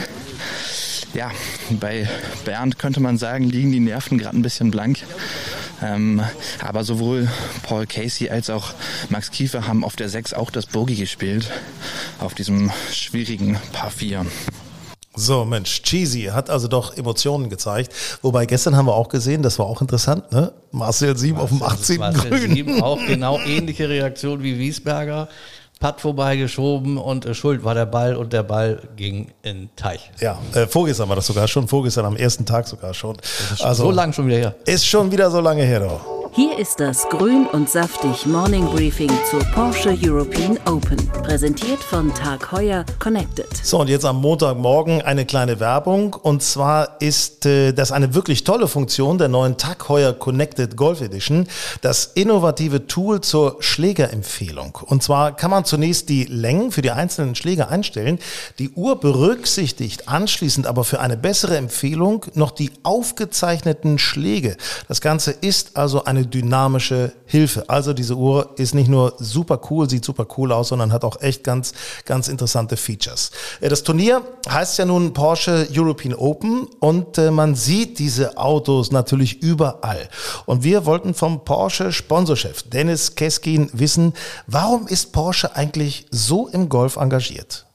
Ja, 1.13 1.31
bei 1.69 2.09
Bernd 2.43 2.79
könnte 2.79 2.99
man 2.99 3.17
sagen, 3.17 3.43
liegen 3.43 3.71
die 3.71 3.79
Nerven 3.79 4.17
gerade 4.17 4.35
ein 4.35 4.41
bisschen 4.41 4.71
blank. 4.71 4.99
Ähm, 5.81 6.21
aber 6.59 6.83
sowohl 6.83 7.29
Paul 7.63 7.85
Casey 7.85 8.29
als 8.29 8.49
auch 8.49 8.73
Max 9.09 9.29
Kiefer 9.29 9.67
haben 9.67 9.83
auf 9.83 9.95
der 9.95 10.09
6 10.09 10.33
auch 10.33 10.49
das 10.49 10.65
Bogey 10.65 10.95
gespielt. 10.95 11.51
Auf 12.19 12.33
diesem 12.33 12.71
schwierigen 12.91 13.59
Paar 13.73 13.91
4. 13.91 14.25
So, 15.15 15.45
Mensch, 15.45 15.83
Cheesy 15.83 16.31
hat 16.33 16.49
also 16.49 16.67
doch 16.67 16.97
Emotionen 16.97 17.49
gezeigt. 17.49 17.93
Wobei 18.23 18.47
gestern 18.47 18.75
haben 18.75 18.87
wir 18.87 18.95
auch 18.95 19.09
gesehen, 19.09 19.43
das 19.43 19.59
war 19.59 19.67
auch 19.67 19.81
interessant, 19.81 20.31
ne? 20.31 20.51
Marcel 20.71 21.15
Sieben 21.15 21.37
auf 21.37 21.49
dem 21.49 21.61
18. 21.61 21.99
Marcel 21.99 22.31
Grün. 22.31 22.55
Sieben, 22.55 22.81
auch 22.81 22.99
genau 23.05 23.39
ähnliche 23.39 23.87
Reaktion 23.87 24.41
wie 24.41 24.57
Wiesberger. 24.57 25.29
Putt 25.83 25.99
vorbeigeschoben 25.99 26.97
und 26.97 27.25
äh, 27.25 27.33
Schuld 27.33 27.65
war 27.65 27.75
der 27.75 27.85
Ball 27.85 28.15
und 28.15 28.31
der 28.31 28.43
Ball 28.43 28.79
ging 28.95 29.33
in 29.41 29.63
den 29.63 29.75
Teich. 29.75 30.11
Ja, 30.21 30.39
äh, 30.53 30.65
vorgestern 30.65 31.09
war 31.09 31.17
das 31.17 31.27
sogar 31.27 31.45
schon, 31.49 31.67
vorgestern 31.67 32.05
am 32.05 32.15
ersten 32.15 32.45
Tag 32.45 32.69
sogar 32.69 32.93
schon. 32.93 33.17
Also 33.61 33.83
so 33.83 33.91
lang 33.91 34.13
schon 34.13 34.27
wieder 34.27 34.37
her. 34.37 34.55
Ist 34.65 34.87
schon 34.87 35.11
wieder 35.11 35.29
so 35.29 35.41
lange 35.41 35.63
her, 35.63 35.81
doch. 35.81 36.22
Hier 36.35 36.57
ist 36.57 36.79
das 36.79 37.07
Grün 37.09 37.45
und 37.45 37.69
Saftig 37.69 38.25
Morning 38.25 38.65
Briefing 38.65 39.11
zur 39.29 39.41
Porsche 39.53 39.95
European 40.03 40.57
Open. 40.65 40.97
Präsentiert 41.21 41.77
von 41.77 42.11
Tag 42.11 42.51
Heuer 42.51 42.85
Connected. 42.97 43.45
So, 43.61 43.81
und 43.81 43.87
jetzt 43.87 44.03
am 44.03 44.19
Montagmorgen 44.19 45.03
eine 45.03 45.27
kleine 45.27 45.59
Werbung. 45.59 46.15
Und 46.15 46.41
zwar 46.41 46.99
ist 46.99 47.45
äh, 47.45 47.71
das 47.71 47.91
eine 47.91 48.15
wirklich 48.15 48.43
tolle 48.43 48.67
Funktion 48.67 49.19
der 49.19 49.27
neuen 49.27 49.57
Tag 49.57 49.87
Heuer 49.89 50.11
Connected 50.11 50.75
Golf 50.75 51.01
Edition. 51.01 51.47
Das 51.81 52.05
innovative 52.15 52.87
Tool 52.87 53.21
zur 53.21 53.57
Schlägerempfehlung. 53.59 54.79
Und 54.87 55.03
zwar 55.03 55.35
kann 55.35 55.51
man 55.51 55.65
zunächst 55.65 56.09
die 56.09 56.23
Längen 56.23 56.71
für 56.71 56.81
die 56.81 56.91
einzelnen 56.91 57.35
Schläger 57.35 57.69
einstellen. 57.69 58.17
Die 58.57 58.71
Uhr 58.71 58.99
berücksichtigt 58.99 60.09
anschließend 60.09 60.65
aber 60.65 60.83
für 60.83 60.99
eine 60.99 61.15
bessere 61.15 61.57
Empfehlung 61.57 62.25
noch 62.33 62.49
die 62.49 62.71
aufgezeichneten 62.81 63.99
Schläge. 63.99 64.57
Das 64.87 64.99
Ganze 64.99 65.29
ist 65.29 65.77
also 65.77 66.05
eine 66.05 66.22
dynamische 66.25 67.13
Hilfe. 67.25 67.69
Also 67.69 67.93
diese 67.93 68.15
Uhr 68.15 68.51
ist 68.57 68.73
nicht 68.73 68.89
nur 68.89 69.13
super 69.17 69.59
cool, 69.69 69.89
sieht 69.89 70.05
super 70.05 70.27
cool 70.37 70.51
aus, 70.51 70.69
sondern 70.69 70.91
hat 70.91 71.03
auch 71.03 71.21
echt 71.21 71.43
ganz, 71.43 71.73
ganz 72.05 72.27
interessante 72.27 72.77
Features. 72.77 73.31
Äh, 73.61 73.69
Das 73.69 73.83
Turnier 73.83 74.21
heißt 74.49 74.77
ja 74.77 74.85
nun 74.85 75.13
Porsche 75.13 75.67
European 75.71 76.13
Open 76.15 76.67
und 76.79 77.17
äh, 77.17 77.31
man 77.31 77.55
sieht 77.55 77.99
diese 77.99 78.37
Autos 78.37 78.91
natürlich 78.91 79.41
überall. 79.41 80.09
Und 80.45 80.63
wir 80.63 80.85
wollten 80.85 81.13
vom 81.13 81.43
Porsche 81.43 81.91
Sponsorchef 81.91 82.63
Dennis 82.63 83.15
Keskin 83.15 83.69
wissen, 83.73 84.13
warum 84.47 84.87
ist 84.87 85.11
Porsche 85.11 85.55
eigentlich 85.55 86.05
so 86.11 86.47
im 86.47 86.69
Golf 86.69 86.95
engagiert? 86.97 87.65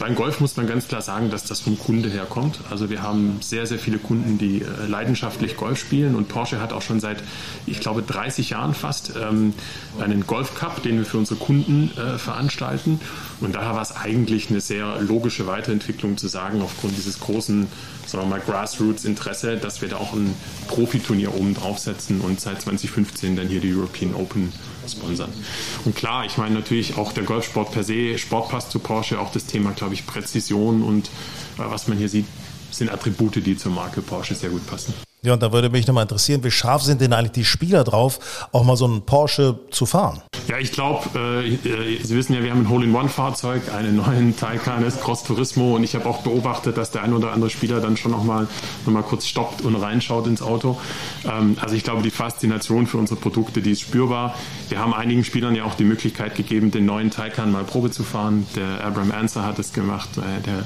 Beim 0.00 0.14
Golf 0.14 0.40
muss 0.40 0.56
man 0.56 0.66
ganz 0.66 0.88
klar 0.88 1.02
sagen, 1.02 1.28
dass 1.28 1.44
das 1.44 1.60
vom 1.60 1.78
Kunde 1.78 2.08
herkommt. 2.08 2.60
Also 2.70 2.88
wir 2.88 3.02
haben 3.02 3.36
sehr, 3.42 3.66
sehr 3.66 3.78
viele 3.78 3.98
Kunden, 3.98 4.38
die 4.38 4.62
äh, 4.62 4.86
leidenschaftlich 4.88 5.58
Golf 5.58 5.78
spielen 5.78 6.14
und 6.14 6.26
Porsche 6.26 6.58
hat 6.58 6.72
auch 6.72 6.80
schon 6.80 7.00
seit, 7.00 7.22
ich 7.66 7.80
glaube, 7.80 8.02
30 8.02 8.48
Jahren 8.48 8.72
fast 8.72 9.12
ähm, 9.20 9.52
einen 10.00 10.26
Golf 10.26 10.54
Cup, 10.54 10.82
den 10.82 10.96
wir 10.96 11.04
für 11.04 11.18
unsere 11.18 11.38
Kunden 11.38 11.92
äh, 11.98 12.16
veranstalten. 12.16 12.98
Und 13.42 13.54
daher 13.54 13.74
war 13.74 13.82
es 13.82 13.94
eigentlich 13.94 14.48
eine 14.48 14.62
sehr 14.62 15.02
logische 15.02 15.46
Weiterentwicklung 15.46 16.16
zu 16.16 16.28
sagen, 16.28 16.62
aufgrund 16.62 16.96
dieses 16.96 17.20
großen, 17.20 17.68
sagen 18.06 18.24
wir 18.24 18.30
mal, 18.30 18.40
Grassroots-Interesse, 18.40 19.58
dass 19.58 19.82
wir 19.82 19.90
da 19.90 19.98
auch 19.98 20.14
ein 20.14 20.34
Profiturnier 20.68 21.34
oben 21.34 21.52
draufsetzen 21.52 22.22
und 22.22 22.40
seit 22.40 22.62
2015 22.62 23.36
dann 23.36 23.48
hier 23.48 23.60
die 23.60 23.74
European 23.74 24.14
Open 24.14 24.50
sponsern. 24.92 25.32
Und 25.84 25.96
klar, 25.96 26.24
ich 26.24 26.36
meine 26.38 26.54
natürlich 26.54 26.96
auch 26.96 27.12
der 27.12 27.24
Golfsport 27.24 27.72
per 27.72 27.84
se, 27.84 28.18
Sport 28.18 28.48
passt 28.48 28.70
zu 28.70 28.78
Porsche, 28.78 29.20
auch 29.20 29.32
das 29.32 29.46
Thema, 29.46 29.72
glaube 29.72 29.94
ich, 29.94 30.06
Präzision 30.06 30.82
und 30.82 31.06
äh, 31.58 31.62
was 31.68 31.88
man 31.88 31.98
hier 31.98 32.08
sieht, 32.08 32.26
sind 32.70 32.90
Attribute, 32.90 33.44
die 33.44 33.56
zur 33.56 33.72
Marke 33.72 34.00
Porsche 34.02 34.34
sehr 34.34 34.50
gut 34.50 34.66
passen. 34.66 34.94
Ja, 35.22 35.34
und 35.34 35.42
da 35.42 35.52
würde 35.52 35.68
mich 35.68 35.86
nochmal 35.86 36.02
interessieren, 36.02 36.42
wie 36.44 36.50
scharf 36.50 36.82
sind 36.82 37.00
denn 37.00 37.12
eigentlich 37.12 37.32
die 37.32 37.44
Spieler 37.44 37.84
drauf, 37.84 38.48
auch 38.52 38.64
mal 38.64 38.76
so 38.76 38.86
einen 38.86 39.02
Porsche 39.02 39.58
zu 39.70 39.84
fahren? 39.84 40.22
Ja, 40.48 40.58
ich 40.58 40.72
glaube, 40.72 41.08
äh, 41.14 41.54
äh, 41.54 42.02
Sie 42.02 42.16
wissen 42.16 42.34
ja, 42.34 42.42
wir 42.42 42.50
haben 42.50 42.62
ein 42.62 42.68
Hole-in-One-Fahrzeug, 42.68 43.72
einen 43.72 43.96
neuen 43.96 44.36
Taycan 44.36 44.84
ist 44.84 45.00
Cross 45.00 45.24
Turismo 45.24 45.76
und 45.76 45.84
ich 45.84 45.94
habe 45.94 46.06
auch 46.06 46.22
beobachtet, 46.22 46.76
dass 46.76 46.90
der 46.90 47.02
ein 47.02 47.12
oder 47.12 47.32
andere 47.32 47.50
Spieler 47.50 47.80
dann 47.80 47.96
schon 47.96 48.10
nochmal 48.10 48.48
noch 48.84 48.92
mal 48.92 49.02
kurz 49.02 49.26
stoppt 49.26 49.62
und 49.62 49.76
reinschaut 49.76 50.26
ins 50.26 50.42
Auto. 50.42 50.78
Ähm, 51.24 51.56
also 51.60 51.74
ich 51.74 51.84
glaube, 51.84 52.02
die 52.02 52.10
Faszination 52.10 52.86
für 52.86 52.98
unsere 52.98 53.18
Produkte, 53.18 53.62
die 53.62 53.72
ist 53.72 53.80
spürbar. 53.80 54.34
Wir 54.68 54.78
haben 54.78 54.94
einigen 54.94 55.24
Spielern 55.24 55.54
ja 55.54 55.64
auch 55.64 55.74
die 55.74 55.84
Möglichkeit 55.84 56.36
gegeben, 56.36 56.70
den 56.70 56.86
neuen 56.86 57.10
Taycan 57.10 57.50
mal 57.52 57.64
Probe 57.64 57.90
zu 57.90 58.02
fahren. 58.02 58.46
Der 58.56 58.84
Abram 58.84 59.12
Answer 59.12 59.44
hat 59.44 59.58
es 59.58 59.72
gemacht. 59.72 60.10
Äh, 60.18 60.42
der, 60.42 60.64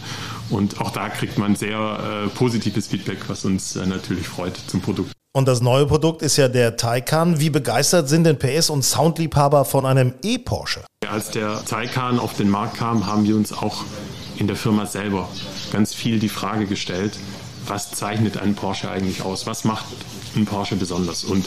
und 0.51 0.81
auch 0.81 0.91
da 0.91 1.09
kriegt 1.09 1.39
man 1.39 1.57
sehr 1.57 2.25
äh, 2.27 2.29
positives 2.29 2.89
Feedback, 2.89 3.19
was 3.29 3.45
uns 3.45 3.77
äh, 3.77 3.87
natürlich 3.87 4.29
freut 4.29 4.57
zum 4.67 4.81
Produkt. 4.81 5.14
Und 5.37 5.49
das 5.49 5.61
neue 5.61 5.85
Produkt 5.87 6.23
ist 6.23 6.37
ja 6.37 6.47
der 6.47 6.77
Taycan. 6.77 7.41
Wie 7.41 7.51
begeistert 7.51 8.09
sind 8.09 8.23
denn 8.23 8.39
PS- 8.39 8.71
und 8.71 8.85
Soundliebhaber 8.85 9.65
von 9.65 9.85
einem 9.85 10.15
E-Porsche? 10.23 10.85
Als 11.09 11.31
der 11.31 11.65
Taycan 11.65 12.21
auf 12.21 12.35
den 12.35 12.49
Markt 12.49 12.77
kam, 12.77 13.05
haben 13.07 13.25
wir 13.25 13.35
uns 13.35 13.53
auch 13.53 13.85
in 14.37 14.47
der 14.47 14.55
Firma 14.55 14.87
selber 14.87 15.29
ganz 15.73 15.93
viel 15.93 16.21
die 16.21 16.29
Frage 16.29 16.67
gestellt, 16.67 17.19
was 17.67 17.91
zeichnet 17.91 18.37
einen 18.37 18.55
Porsche 18.55 18.89
eigentlich 18.89 19.23
aus? 19.23 19.45
Was 19.45 19.65
macht 19.65 19.87
einen 20.37 20.45
Porsche 20.45 20.77
besonders? 20.77 21.25
Und 21.25 21.45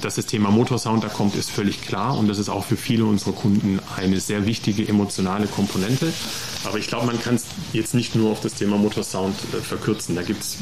dass 0.00 0.14
das 0.14 0.24
Thema 0.24 0.50
Motorsound 0.50 1.04
da 1.04 1.08
kommt, 1.08 1.34
ist 1.34 1.50
völlig 1.50 1.82
klar 1.82 2.16
und 2.16 2.26
das 2.28 2.38
ist 2.38 2.48
auch 2.48 2.64
für 2.64 2.76
viele 2.76 3.04
unserer 3.04 3.32
Kunden 3.32 3.80
eine 3.96 4.18
sehr 4.18 4.46
wichtige 4.46 4.88
emotionale 4.88 5.46
Komponente. 5.46 6.10
Aber 6.64 6.78
ich 6.78 6.88
glaube, 6.88 7.04
man 7.06 7.20
kann 7.20 7.34
es 7.34 7.44
jetzt 7.74 7.94
nicht 7.94 8.14
nur 8.14 8.30
auf 8.30 8.40
das 8.40 8.54
Thema 8.54 8.78
Motorsound 8.78 9.34
äh, 9.52 9.60
verkürzen. 9.60 10.14
Da 10.14 10.22
gibt 10.22 10.42
es 10.42 10.58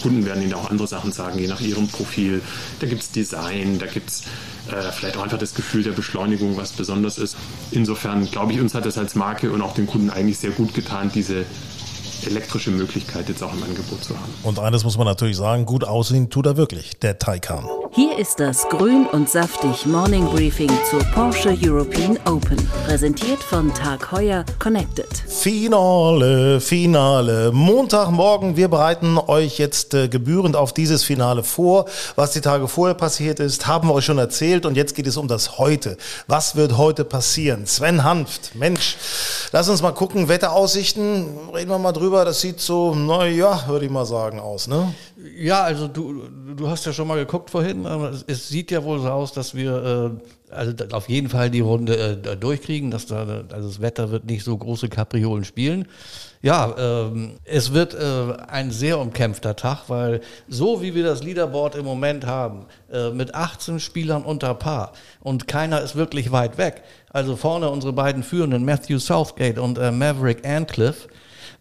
Kunden 0.00 0.24
werden 0.24 0.42
Ihnen 0.42 0.54
auch 0.54 0.70
andere 0.70 0.88
Sachen 0.88 1.12
sagen, 1.12 1.38
je 1.38 1.46
nach 1.46 1.60
Ihrem 1.60 1.88
Profil. 1.88 2.42
Da 2.80 2.86
gibt 2.86 3.02
es 3.02 3.10
Design, 3.10 3.78
da 3.78 3.86
gibt 3.86 4.10
es 4.10 4.22
äh, 4.68 4.92
vielleicht 4.92 5.16
auch 5.16 5.22
einfach 5.22 5.38
das 5.38 5.54
Gefühl 5.54 5.82
der 5.82 5.92
Beschleunigung, 5.92 6.56
was 6.56 6.72
besonders 6.72 7.18
ist. 7.18 7.36
Insofern 7.70 8.30
glaube 8.30 8.52
ich, 8.52 8.60
uns 8.60 8.74
hat 8.74 8.86
es 8.86 8.98
als 8.98 9.14
Marke 9.14 9.50
und 9.50 9.62
auch 9.62 9.74
den 9.74 9.86
Kunden 9.86 10.10
eigentlich 10.10 10.38
sehr 10.38 10.50
gut 10.50 10.74
getan, 10.74 11.10
diese 11.14 11.44
elektrische 12.26 12.70
Möglichkeit 12.70 13.28
jetzt 13.28 13.42
auch 13.42 13.52
im 13.52 13.62
Angebot 13.62 14.04
zu 14.04 14.14
haben. 14.14 14.32
Und 14.42 14.58
eines 14.58 14.84
muss 14.84 14.98
man 14.98 15.06
natürlich 15.06 15.36
sagen, 15.36 15.64
gut 15.66 15.84
aussehen 15.84 16.30
tut 16.30 16.46
er 16.46 16.56
wirklich, 16.56 16.98
der 16.98 17.18
Taycan. 17.18 17.64
Hier 17.92 18.16
ist 18.18 18.38
das 18.38 18.68
Grün 18.68 19.04
und 19.06 19.28
Saftig 19.28 19.84
Morning 19.84 20.24
Briefing 20.26 20.70
zur 20.88 21.00
Porsche 21.12 21.58
European 21.60 22.16
Open. 22.24 22.56
Präsentiert 22.86 23.42
von 23.42 23.74
Tag 23.74 24.12
Heuer 24.12 24.44
Connected. 24.60 25.08
Finale, 25.26 26.60
Finale. 26.60 27.50
Montagmorgen. 27.52 28.56
Wir 28.56 28.68
bereiten 28.68 29.18
euch 29.18 29.58
jetzt 29.58 29.94
äh, 29.94 30.08
gebührend 30.08 30.54
auf 30.54 30.72
dieses 30.72 31.02
Finale 31.02 31.42
vor. 31.42 31.86
Was 32.14 32.30
die 32.30 32.40
Tage 32.40 32.68
vorher 32.68 32.94
passiert 32.94 33.40
ist, 33.40 33.66
haben 33.66 33.88
wir 33.88 33.94
euch 33.94 34.04
schon 34.04 34.18
erzählt. 34.18 34.66
Und 34.66 34.76
jetzt 34.76 34.94
geht 34.94 35.08
es 35.08 35.16
um 35.16 35.26
das 35.26 35.58
Heute. 35.58 35.96
Was 36.28 36.54
wird 36.54 36.76
heute 36.76 37.04
passieren? 37.04 37.66
Sven 37.66 38.04
Hanft, 38.04 38.54
Mensch, 38.54 38.98
lass 39.50 39.68
uns 39.68 39.82
mal 39.82 39.92
gucken. 39.92 40.28
Wetteraussichten, 40.28 41.26
reden 41.52 41.70
wir 41.70 41.78
mal 41.78 41.90
drüber. 41.90 42.24
Das 42.24 42.40
sieht 42.40 42.60
so, 42.60 42.94
naja, 42.94 43.64
würde 43.66 43.86
ich 43.86 43.90
mal 43.90 44.06
sagen, 44.06 44.38
aus, 44.38 44.68
ne? 44.68 44.94
Ja, 45.36 45.62
also 45.62 45.88
du, 45.88 46.22
du 46.56 46.68
hast 46.68 46.86
ja 46.86 46.92
schon 46.92 47.08
mal 47.08 47.18
geguckt 47.18 47.50
vorhin. 47.50 47.84
Es, 47.84 48.24
es 48.26 48.48
sieht 48.48 48.70
ja 48.70 48.82
wohl 48.84 49.00
so 49.00 49.08
aus, 49.08 49.32
dass 49.32 49.54
wir 49.54 50.20
äh, 50.50 50.54
also 50.54 50.72
auf 50.92 51.08
jeden 51.08 51.28
Fall 51.28 51.50
die 51.50 51.60
Runde 51.60 52.20
äh, 52.24 52.36
durchkriegen. 52.36 52.90
Dass 52.90 53.06
da, 53.06 53.44
also 53.50 53.68
das 53.68 53.80
Wetter 53.80 54.10
wird 54.10 54.24
nicht 54.24 54.44
so 54.44 54.56
große 54.56 54.88
Kapriolen 54.88 55.44
spielen. 55.44 55.86
Ja, 56.42 56.74
ähm, 56.78 57.32
es 57.44 57.74
wird 57.74 57.92
äh, 57.92 58.34
ein 58.48 58.70
sehr 58.70 58.98
umkämpfter 58.98 59.56
Tag, 59.56 59.88
weil 59.88 60.22
so 60.48 60.80
wie 60.80 60.94
wir 60.94 61.04
das 61.04 61.22
Leaderboard 61.22 61.74
im 61.74 61.84
Moment 61.84 62.24
haben, 62.24 62.64
äh, 62.90 63.10
mit 63.10 63.34
18 63.34 63.78
Spielern 63.78 64.22
unter 64.22 64.54
Paar 64.54 64.92
und 65.20 65.48
keiner 65.48 65.82
ist 65.82 65.96
wirklich 65.96 66.32
weit 66.32 66.56
weg. 66.56 66.82
Also 67.10 67.36
vorne 67.36 67.68
unsere 67.68 67.92
beiden 67.92 68.22
Führenden, 68.22 68.64
Matthew 68.64 69.00
Southgate 69.00 69.58
und 69.58 69.76
äh, 69.76 69.90
Maverick 69.90 70.46
Ancliffe, 70.46 71.08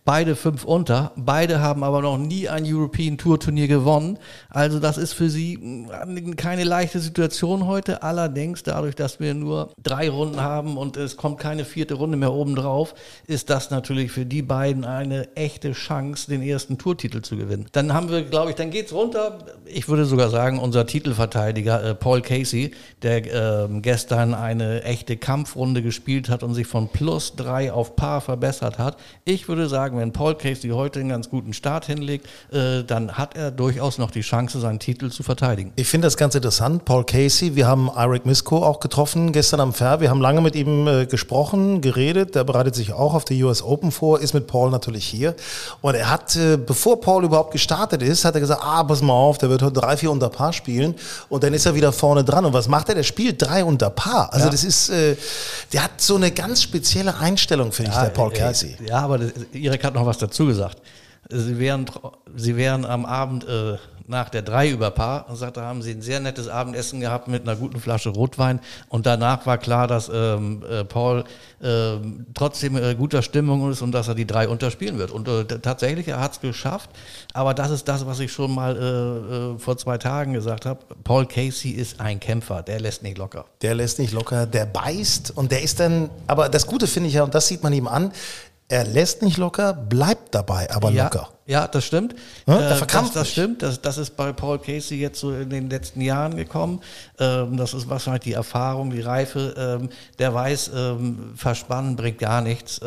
beide 0.05 0.35
fünf 0.35 0.65
unter. 0.65 1.11
Beide 1.15 1.61
haben 1.61 1.83
aber 1.83 2.01
noch 2.01 2.17
nie 2.17 2.49
ein 2.49 2.63
European 2.65 3.17
Tour 3.17 3.39
Turnier 3.39 3.67
gewonnen. 3.67 4.17
Also 4.49 4.79
das 4.79 4.97
ist 4.97 5.13
für 5.13 5.29
sie 5.29 5.57
mm, 5.57 6.35
keine 6.35 6.63
leichte 6.63 6.99
Situation 6.99 7.67
heute. 7.67 8.03
Allerdings 8.03 8.63
dadurch, 8.63 8.95
dass 8.95 9.19
wir 9.19 9.33
nur 9.33 9.71
drei 9.81 10.09
Runden 10.09 10.41
haben 10.41 10.77
und 10.77 10.97
es 10.97 11.17
kommt 11.17 11.39
keine 11.39 11.65
vierte 11.65 11.95
Runde 11.95 12.17
mehr 12.17 12.33
oben 12.33 12.55
drauf, 12.55 12.95
ist 13.27 13.49
das 13.49 13.69
natürlich 13.69 14.11
für 14.11 14.25
die 14.25 14.41
beiden 14.41 14.85
eine 14.85 15.35
echte 15.35 15.73
Chance, 15.73 16.29
den 16.29 16.41
ersten 16.41 16.77
Tourtitel 16.77 17.21
zu 17.21 17.37
gewinnen. 17.37 17.67
Dann 17.71 17.93
haben 17.93 18.09
wir, 18.09 18.23
glaube 18.23 18.51
ich, 18.51 18.55
dann 18.55 18.71
geht's 18.71 18.93
runter. 18.93 19.39
Ich 19.65 19.87
würde 19.89 20.05
sogar 20.05 20.29
sagen, 20.29 20.59
unser 20.59 20.85
Titelverteidiger 20.85 21.83
äh, 21.83 21.95
Paul 21.95 22.21
Casey, 22.21 22.71
der 23.03 23.25
äh, 23.25 23.67
gestern 23.81 24.33
eine 24.33 24.83
echte 24.83 25.17
Kampfrunde 25.17 25.81
gespielt 25.81 26.29
hat 26.29 26.43
und 26.43 26.53
sich 26.53 26.67
von 26.67 26.87
plus 26.89 27.35
drei 27.35 27.71
auf 27.71 27.95
Paar 27.95 28.21
verbessert 28.21 28.77
hat. 28.77 28.97
Ich 29.25 29.47
würde 29.47 29.67
sagen, 29.67 29.88
wenn 29.97 30.11
Paul 30.11 30.35
Casey 30.35 30.69
heute 30.71 30.99
einen 30.99 31.09
ganz 31.09 31.29
guten 31.29 31.53
Start 31.53 31.85
hinlegt, 31.85 32.27
äh, 32.51 32.83
dann 32.83 33.13
hat 33.13 33.35
er 33.35 33.51
durchaus 33.51 33.97
noch 33.97 34.11
die 34.11 34.21
Chance, 34.21 34.59
seinen 34.59 34.79
Titel 34.79 35.09
zu 35.09 35.23
verteidigen. 35.23 35.71
Ich 35.75 35.87
finde 35.87 36.07
das 36.07 36.17
ganz 36.17 36.35
interessant. 36.35 36.85
Paul 36.85 37.03
Casey, 37.03 37.55
wir 37.55 37.67
haben 37.67 37.89
Eric 37.95 38.25
Misko 38.25 38.63
auch 38.63 38.79
getroffen 38.79 39.31
gestern 39.31 39.59
am 39.59 39.73
Fair. 39.73 40.01
Wir 40.01 40.09
haben 40.09 40.21
lange 40.21 40.41
mit 40.41 40.55
ihm 40.55 40.87
äh, 40.87 41.05
gesprochen, 41.05 41.81
geredet. 41.81 42.35
Der 42.35 42.43
bereitet 42.43 42.75
sich 42.75 42.93
auch 42.93 43.13
auf 43.13 43.25
die 43.25 43.43
US 43.43 43.61
Open 43.61 43.91
vor, 43.91 44.19
ist 44.19 44.33
mit 44.33 44.47
Paul 44.47 44.71
natürlich 44.71 45.05
hier. 45.05 45.35
Und 45.81 45.95
er 45.95 46.09
hat, 46.09 46.35
äh, 46.35 46.57
bevor 46.57 47.01
Paul 47.01 47.25
überhaupt 47.25 47.51
gestartet 47.51 48.01
ist, 48.01 48.25
hat 48.25 48.35
er 48.35 48.41
gesagt, 48.41 48.61
ah, 48.63 48.83
pass 48.83 49.01
mal 49.01 49.13
auf, 49.13 49.37
der 49.37 49.49
wird 49.49 49.61
heute 49.61 49.79
drei, 49.79 49.97
vier 49.97 50.11
unter 50.11 50.29
Paar 50.29 50.53
spielen. 50.53 50.95
Und 51.29 51.43
dann 51.43 51.53
ist 51.53 51.65
er 51.65 51.75
wieder 51.75 51.91
vorne 51.91 52.23
dran. 52.23 52.45
Und 52.45 52.53
was 52.53 52.67
macht 52.67 52.89
er? 52.89 52.95
Der 52.95 53.03
spielt 53.03 53.41
drei 53.41 53.63
unter 53.63 53.89
Paar. 53.89 54.31
Also 54.33 54.45
ja. 54.45 54.51
das 54.51 54.63
ist, 54.63 54.89
äh, 54.89 55.15
der 55.73 55.83
hat 55.83 56.01
so 56.01 56.15
eine 56.15 56.31
ganz 56.31 56.61
spezielle 56.61 57.17
Einstellung, 57.17 57.71
finde 57.71 57.91
ja, 57.91 57.97
ich, 57.97 58.03
der 58.03 58.13
Paul 58.13 58.31
Casey. 58.31 58.75
Ja, 58.87 58.99
aber 58.99 59.17
das, 59.17 59.31
Erik 59.79 59.85
hat 59.85 59.93
noch 59.93 60.05
was 60.05 60.17
dazu 60.17 60.45
gesagt. 60.45 60.81
Sie 61.29 61.57
wären, 61.59 61.85
sie 62.35 62.57
wären 62.57 62.85
am 62.85 63.05
Abend 63.05 63.47
äh, 63.47 63.77
nach 64.07 64.29
der 64.29 64.41
drei 64.41 64.71
über 64.71 64.89
Paar 64.89 65.29
und 65.29 65.35
sagte, 65.35 65.61
haben 65.61 65.83
sie 65.83 65.91
ein 65.91 66.01
sehr 66.01 66.19
nettes 66.19 66.47
Abendessen 66.47 66.99
gehabt 66.99 67.27
mit 67.27 67.43
einer 67.43 67.55
guten 67.55 67.79
Flasche 67.79 68.09
Rotwein 68.09 68.59
und 68.87 69.05
danach 69.05 69.45
war 69.45 69.59
klar, 69.59 69.85
dass 69.85 70.09
ähm, 70.11 70.63
äh, 70.67 70.83
Paul 70.83 71.25
äh, 71.61 71.97
trotzdem 72.33 72.75
äh, 72.75 72.95
guter 72.95 73.21
Stimmung 73.21 73.69
ist 73.69 73.83
und 73.83 73.91
dass 73.91 74.07
er 74.07 74.15
die 74.15 74.25
drei 74.25 74.47
unterspielen 74.47 74.97
wird. 74.97 75.11
Und 75.11 75.27
äh, 75.27 75.45
tatsächlich, 75.45 76.07
er 76.07 76.19
hat 76.19 76.31
es 76.31 76.41
geschafft, 76.41 76.89
aber 77.33 77.53
das 77.53 77.69
ist 77.69 77.87
das, 77.87 78.07
was 78.07 78.19
ich 78.19 78.31
schon 78.31 78.55
mal 78.55 78.75
äh, 78.75 79.35
äh, 79.55 79.59
vor 79.59 79.77
zwei 79.77 79.99
Tagen 79.99 80.33
gesagt 80.33 80.65
habe. 80.65 80.79
Paul 81.03 81.27
Casey 81.27 81.69
ist 81.69 82.01
ein 82.01 82.19
Kämpfer, 82.19 82.63
der 82.63 82.79
lässt 82.79 83.03
nicht 83.03 83.19
locker. 83.19 83.45
Der 83.61 83.75
lässt 83.75 83.99
nicht 83.99 84.13
locker, 84.13 84.47
der 84.47 84.65
beißt 84.65 85.37
und 85.37 85.51
der 85.51 85.61
ist 85.61 85.79
dann, 85.79 86.09
aber 86.25 86.49
das 86.49 86.65
Gute 86.65 86.87
finde 86.87 87.09
ich 87.09 87.15
ja, 87.15 87.23
und 87.23 87.35
das 87.35 87.47
sieht 87.47 87.61
man 87.61 87.73
ihm 87.73 87.87
an, 87.87 88.11
er 88.69 88.85
lässt 88.85 89.21
nicht 89.23 89.37
locker, 89.37 89.73
bleibt 89.73 90.33
dabei 90.35 90.69
aber 90.71 90.91
ja, 90.91 91.05
locker. 91.05 91.29
Ja, 91.47 91.67
das 91.67 91.83
stimmt. 91.83 92.15
Ja, 92.47 92.59
er 92.59 92.75
verkrampft 92.75 93.15
das, 93.15 93.23
das 93.23 93.31
stimmt. 93.31 93.63
Das, 93.63 93.81
das 93.81 93.97
ist 93.97 94.15
bei 94.15 94.31
Paul 94.31 94.59
Casey 94.59 94.99
jetzt 94.99 95.19
so 95.19 95.33
in 95.33 95.49
den 95.49 95.69
letzten 95.69 96.01
Jahren 96.01 96.37
gekommen. 96.37 96.81
Ähm, 97.19 97.57
das 97.57 97.73
ist 97.73 97.89
wahrscheinlich 97.89 98.23
die 98.23 98.33
Erfahrung, 98.33 98.91
die 98.91 99.01
Reife. 99.01 99.55
Ähm, 99.57 99.89
der 100.19 100.33
weiß, 100.33 100.71
ähm, 100.75 101.33
verspannen 101.35 101.95
bringt 101.95 102.19
gar 102.19 102.41
nichts. 102.41 102.79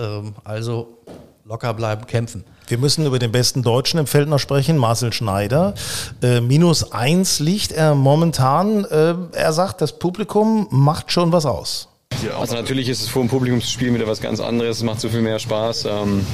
Also 0.45 0.99
locker 1.45 1.75
bleiben, 1.75 2.07
kämpfen. 2.07 2.45
Wir 2.69 2.79
müssen 2.79 3.05
über 3.05 3.19
den 3.19 3.33
besten 3.33 3.63
Deutschen 3.63 3.99
im 3.99 4.07
Feld 4.07 4.29
noch 4.29 4.39
sprechen, 4.39 4.79
Marcel 4.79 5.13
Schneider. 5.13 5.75
Äh, 6.23 6.41
minus 6.41 6.93
eins 6.93 7.41
liegt 7.41 7.73
er 7.73 7.95
momentan. 7.95 8.85
Äh, 8.85 9.15
er 9.33 9.53
sagt, 9.53 9.81
das 9.81 9.99
Publikum 9.99 10.69
macht 10.71 11.13
schon 11.13 11.33
was 11.33 11.45
aus. 11.45 11.89
Also 12.31 12.55
natürlich 12.55 12.89
ist 12.89 13.03
es 13.03 13.09
vor 13.09 13.23
dem 13.23 13.29
Publikum 13.29 13.61
zu 13.61 13.69
spielen 13.69 13.95
wieder 13.95 14.07
was 14.07 14.21
ganz 14.21 14.41
anderes. 14.41 14.79
Es 14.79 14.83
macht 14.83 15.01
so 15.01 15.09
viel 15.09 15.23
mehr 15.23 15.39
Spaß. 15.39 15.87
Ähm, 15.87 16.27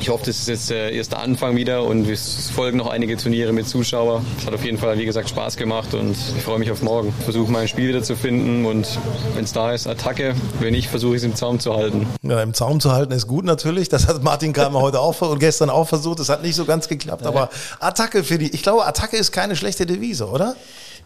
ich 0.00 0.10
hoffe, 0.10 0.26
das 0.26 0.38
ist 0.38 0.48
jetzt 0.48 0.70
der 0.70 0.92
erste 0.92 1.18
Anfang 1.18 1.56
wieder 1.56 1.82
und 1.82 2.08
es 2.08 2.50
folgen 2.50 2.78
noch 2.78 2.86
einige 2.86 3.16
Turniere 3.16 3.52
mit 3.52 3.68
Zuschauern. 3.68 4.24
Es 4.38 4.46
hat 4.46 4.54
auf 4.54 4.64
jeden 4.64 4.78
Fall, 4.78 4.96
wie 4.96 5.04
gesagt, 5.04 5.28
Spaß 5.28 5.56
gemacht 5.56 5.92
und 5.92 6.16
ich 6.36 6.42
freue 6.42 6.60
mich 6.60 6.70
auf 6.70 6.82
morgen. 6.82 7.12
Versuche 7.24 7.50
mein 7.50 7.66
Spiel 7.66 7.88
wieder 7.88 8.02
zu 8.02 8.14
finden 8.14 8.64
und 8.64 8.86
wenn 9.34 9.44
es 9.44 9.52
da 9.52 9.72
ist, 9.72 9.88
Attacke. 9.88 10.34
Wenn 10.60 10.72
nicht, 10.72 10.88
versuche 10.88 11.16
ich 11.16 11.22
es 11.22 11.24
im 11.24 11.34
Zaum 11.34 11.58
zu 11.58 11.74
halten. 11.74 12.06
Ja, 12.22 12.40
im 12.42 12.54
Zaum 12.54 12.78
zu 12.78 12.92
halten 12.92 13.12
ist 13.12 13.26
gut 13.26 13.44
natürlich. 13.44 13.88
Das 13.88 14.06
hat 14.06 14.22
Martin 14.22 14.52
Keimer 14.52 14.80
heute 14.80 15.00
auch 15.00 15.20
und 15.20 15.40
gestern 15.40 15.68
auch 15.68 15.88
versucht. 15.88 16.20
Das 16.20 16.28
hat 16.28 16.42
nicht 16.42 16.54
so 16.54 16.64
ganz 16.64 16.86
geklappt, 16.86 17.26
aber 17.26 17.50
Attacke 17.80 18.22
für 18.22 18.38
die, 18.38 18.54
ich 18.54 18.62
glaube, 18.62 18.86
Attacke 18.86 19.16
ist 19.16 19.32
keine 19.32 19.56
schlechte 19.56 19.84
Devise, 19.84 20.28
oder? 20.28 20.54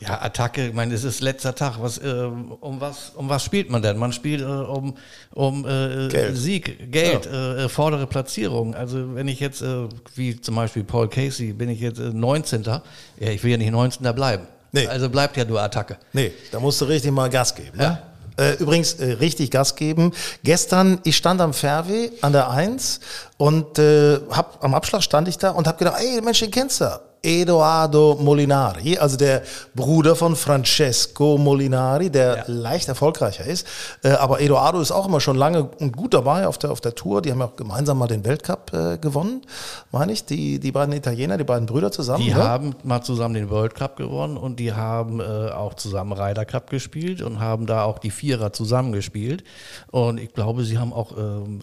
Ja, 0.03 0.21
Attacke, 0.21 0.67
ich 0.67 0.75
meine, 0.75 0.95
es 0.95 1.05
ist 1.05 1.21
letzter 1.21 1.55
Tag. 1.55 1.77
Was, 1.81 1.99
äh, 1.99 2.29
um, 2.61 2.81
was, 2.81 3.13
um 3.15 3.29
was 3.29 3.45
spielt 3.45 3.71
man 3.71 3.83
denn? 3.83 3.97
Man 3.99 4.13
spielt 4.13 4.41
äh, 4.41 4.45
um, 4.45 4.97
um 5.33 5.65
äh, 5.65 6.09
Geld. 6.09 6.37
Sieg, 6.37 6.91
Geld, 6.91 7.27
ja. 7.27 7.65
äh, 7.65 7.69
vordere 7.69 8.09
Platzierung. 8.09 8.75
Also 8.75 9.15
wenn 9.15 9.29
ich 9.29 9.39
jetzt, 9.39 9.63
äh, 9.63 9.89
wie 10.17 10.41
zum 10.41 10.57
Beispiel 10.57 10.83
Paul 10.83 11.09
Casey, 11.09 11.53
bin 11.53 11.69
ich 11.69 11.79
jetzt 11.79 12.01
äh, 12.01 12.11
19. 12.13 12.65
Ja, 12.65 12.83
ich 13.19 13.45
will 13.45 13.53
ja 13.53 13.57
nicht 13.57 13.71
19. 13.71 14.13
bleiben. 14.13 14.49
Nee. 14.73 14.89
Also 14.89 15.09
bleibt 15.09 15.37
ja 15.37 15.45
nur 15.45 15.61
Attacke. 15.61 15.99
Nee, 16.13 16.33
da 16.51 16.59
musst 16.59 16.81
du 16.81 16.87
richtig 16.87 17.13
mal 17.13 17.31
Gas 17.31 17.55
geben. 17.55 17.77
Ne? 17.77 18.03
Ja. 18.39 18.45
Äh, 18.45 18.55
übrigens, 18.55 18.95
äh, 18.95 19.13
richtig 19.13 19.53
Gas 19.53 19.77
geben. 19.77 20.13
Gestern, 20.43 20.99
ich 21.05 21.17
stand 21.17 21.41
am 21.41 21.53
Fairway 21.53 22.11
an 22.23 22.33
der 22.33 22.51
1 22.51 22.99
und 23.37 23.79
äh, 23.79 24.19
hab, 24.31 24.65
am 24.65 24.75
Abschlag 24.75 25.03
stand 25.05 25.29
ich 25.29 25.39
da 25.39 25.51
und 25.51 25.69
hab 25.69 25.79
gedacht, 25.79 26.01
ey, 26.01 26.21
Mensch, 26.23 26.41
den 26.41 26.51
kennst 26.51 26.81
du. 26.81 27.12
Edoardo 27.25 28.19
Molinari, 28.21 28.99
also 28.99 29.17
der 29.17 29.43
Bruder 29.75 30.17
von 30.17 30.35
Francesco 30.35 31.39
Molinari, 31.39 32.11
der 32.11 32.37
ja. 32.37 32.45
leicht 32.49 32.89
erfolgreicher 32.89 33.45
ist. 33.45 33.67
Äh, 34.03 34.11
aber 34.11 34.41
Edoardo 34.41 34.81
ist 34.81 34.91
auch 34.91 35.07
immer 35.07 35.21
schon 35.21 35.37
lange 35.37 35.65
und 35.79 35.97
gut 35.97 36.15
dabei 36.15 36.49
auf 36.49 36.59
der, 36.59 36.73
auf 36.73 36.81
der 36.81 36.97
Tour. 36.97 37.23
Die 37.23 37.31
haben 37.31 37.39
ja 37.39 37.47
auch 37.47 37.57
gemeinsam 37.57 37.99
mal 37.99 38.09
den 38.09 38.25
Weltcup 38.25 38.73
äh, 38.73 38.99
gewonnen, 38.99 39.43
meine 39.93 40.13
ich. 40.13 40.25
Die, 40.25 40.59
die 40.59 40.73
beiden 40.73 40.93
Italiener, 40.93 41.39
die 41.39 41.45
beiden 41.45 41.67
Brüder 41.67 41.93
zusammen. 41.93 42.25
Die 42.25 42.33
oder? 42.33 42.43
haben 42.43 42.75
mal 42.83 43.03
zusammen 43.03 43.35
den 43.35 43.51
World 43.51 43.77
Cup 43.77 43.97
gewonnen 43.97 44.37
und 44.37 44.59
die 44.59 44.73
haben 44.73 45.21
äh, 45.21 45.51
auch 45.51 45.75
zusammen 45.75 46.13
Ryder 46.13 46.45
Cup 46.45 46.71
gespielt 46.71 47.23
und 47.23 47.39
haben 47.39 47.67
da 47.67 47.85
auch 47.85 48.01
die 48.01 48.11
Vierer 48.11 48.53
zusammengespielt. 48.53 49.45
Und 49.93 50.19
ich 50.19 50.33
glaube, 50.33 50.65
sie 50.65 50.79
haben 50.79 50.93
auch 50.93 51.17
ähm, 51.17 51.63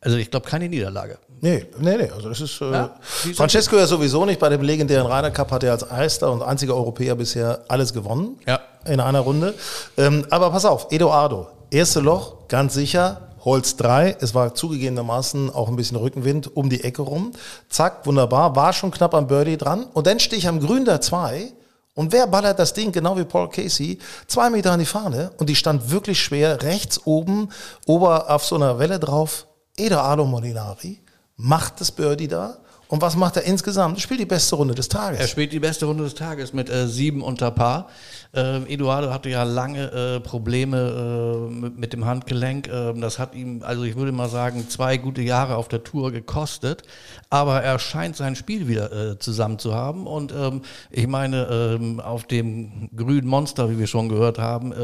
also 0.00 0.16
ich 0.16 0.30
glaube 0.30 0.48
keine 0.48 0.68
Niederlage. 0.68 1.18
Nee, 1.42 1.66
nee, 1.78 1.96
nee. 1.96 2.10
Also 2.10 2.28
das 2.28 2.40
ist 2.40 2.60
äh, 2.60 2.70
ja, 2.70 2.96
Francesco 3.34 3.76
ja 3.76 3.86
sowieso 3.86 4.24
nicht. 4.24 4.40
Bei 4.40 4.48
dem 4.48 4.62
legendären 4.62 5.06
Ryder 5.06 5.30
Cup 5.30 5.50
hat 5.50 5.62
er 5.62 5.72
als 5.72 5.82
erster 5.82 6.30
und 6.32 6.42
einziger 6.42 6.74
Europäer 6.74 7.14
bisher 7.14 7.64
alles 7.68 7.92
gewonnen. 7.92 8.38
Ja. 8.46 8.60
In 8.84 9.00
einer 9.00 9.20
Runde. 9.20 9.54
Ähm, 9.96 10.26
aber 10.30 10.50
pass 10.50 10.64
auf, 10.64 10.88
Eduardo, 10.90 11.48
erste 11.70 12.00
Loch, 12.00 12.48
ganz 12.48 12.74
sicher. 12.74 13.26
Holz 13.42 13.76
3, 13.76 14.18
es 14.20 14.34
war 14.34 14.54
zugegebenermaßen 14.54 15.54
auch 15.54 15.68
ein 15.68 15.76
bisschen 15.76 15.96
Rückenwind 15.96 16.54
um 16.54 16.68
die 16.68 16.84
Ecke 16.84 17.00
rum. 17.00 17.32
Zack, 17.70 18.04
wunderbar, 18.04 18.54
war 18.54 18.74
schon 18.74 18.90
knapp 18.90 19.14
am 19.14 19.28
Birdie 19.28 19.56
dran. 19.56 19.86
Und 19.94 20.06
dann 20.06 20.20
stehe 20.20 20.38
ich 20.38 20.46
am 20.46 20.60
Grün 20.60 20.84
der 20.84 21.00
2 21.00 21.50
und 21.94 22.12
wer 22.12 22.26
ballert 22.26 22.58
das 22.58 22.72
Ding, 22.72 22.92
genau 22.92 23.16
wie 23.16 23.24
Paul 23.24 23.48
Casey, 23.48 23.98
zwei 24.26 24.48
Meter 24.48 24.72
an 24.72 24.78
die 24.78 24.86
Fahne 24.86 25.32
und 25.38 25.48
die 25.48 25.56
stand 25.56 25.90
wirklich 25.90 26.20
schwer, 26.20 26.62
rechts 26.62 27.00
oben, 27.04 27.48
ober 27.86 28.30
auf 28.30 28.44
so 28.44 28.54
einer 28.56 28.78
Welle 28.78 28.98
drauf, 29.00 29.46
Eduardo 29.80 30.26
Molinari 30.26 31.00
macht 31.36 31.80
das 31.80 31.90
Birdie 31.90 32.28
da 32.28 32.58
Und 32.88 33.00
was 33.00 33.14
macht 33.14 33.36
er 33.36 33.44
insgesamt? 33.44 33.96
Er 33.96 34.00
spielt 34.00 34.18
die 34.18 34.26
beste 34.26 34.56
Runde 34.56 34.74
des 34.74 34.88
Tages. 34.88 35.20
Er 35.20 35.28
spielt 35.28 35.52
die 35.52 35.60
beste 35.60 35.86
Runde 35.86 36.02
des 36.02 36.14
Tages 36.16 36.52
mit 36.52 36.68
äh, 36.68 36.88
sieben 36.88 37.22
unter 37.22 37.52
Paar. 37.52 37.88
Äh, 38.34 38.64
Eduardo 38.64 39.12
hatte 39.12 39.30
ja 39.30 39.44
lange 39.44 39.92
äh, 39.92 40.20
Probleme 40.20 41.48
äh, 41.48 41.70
mit, 41.78 41.92
dem 41.92 42.04
Handgelenk. 42.04 42.68
Ähm, 42.68 43.00
das 43.00 43.20
hat 43.20 43.36
ihm, 43.36 43.62
also 43.62 43.84
ich 43.84 43.94
würde 43.94 44.10
mal 44.10 44.28
sagen, 44.28 44.68
zwei 44.68 44.96
gute 44.96 45.22
Jahre 45.22 45.54
auf 45.54 45.68
der 45.68 45.84
Tour 45.84 46.10
gekostet. 46.10 46.82
Aber 47.30 47.62
er 47.62 47.78
scheint 47.78 48.16
sein 48.16 48.34
Spiel 48.34 48.66
wieder 48.66 48.90
äh, 48.92 49.18
zusammen 49.20 49.60
zu 49.60 49.72
haben. 49.72 50.08
Und 50.08 50.32
ähm, 50.32 50.62
ich 50.90 51.06
meine, 51.06 51.46
ähm, 51.46 52.00
auf 52.00 52.24
dem 52.24 52.90
grünen 52.96 53.28
Monster, 53.28 53.70
wie 53.70 53.78
wir 53.78 53.86
schon 53.86 54.08
gehört 54.08 54.38
haben, 54.38 54.74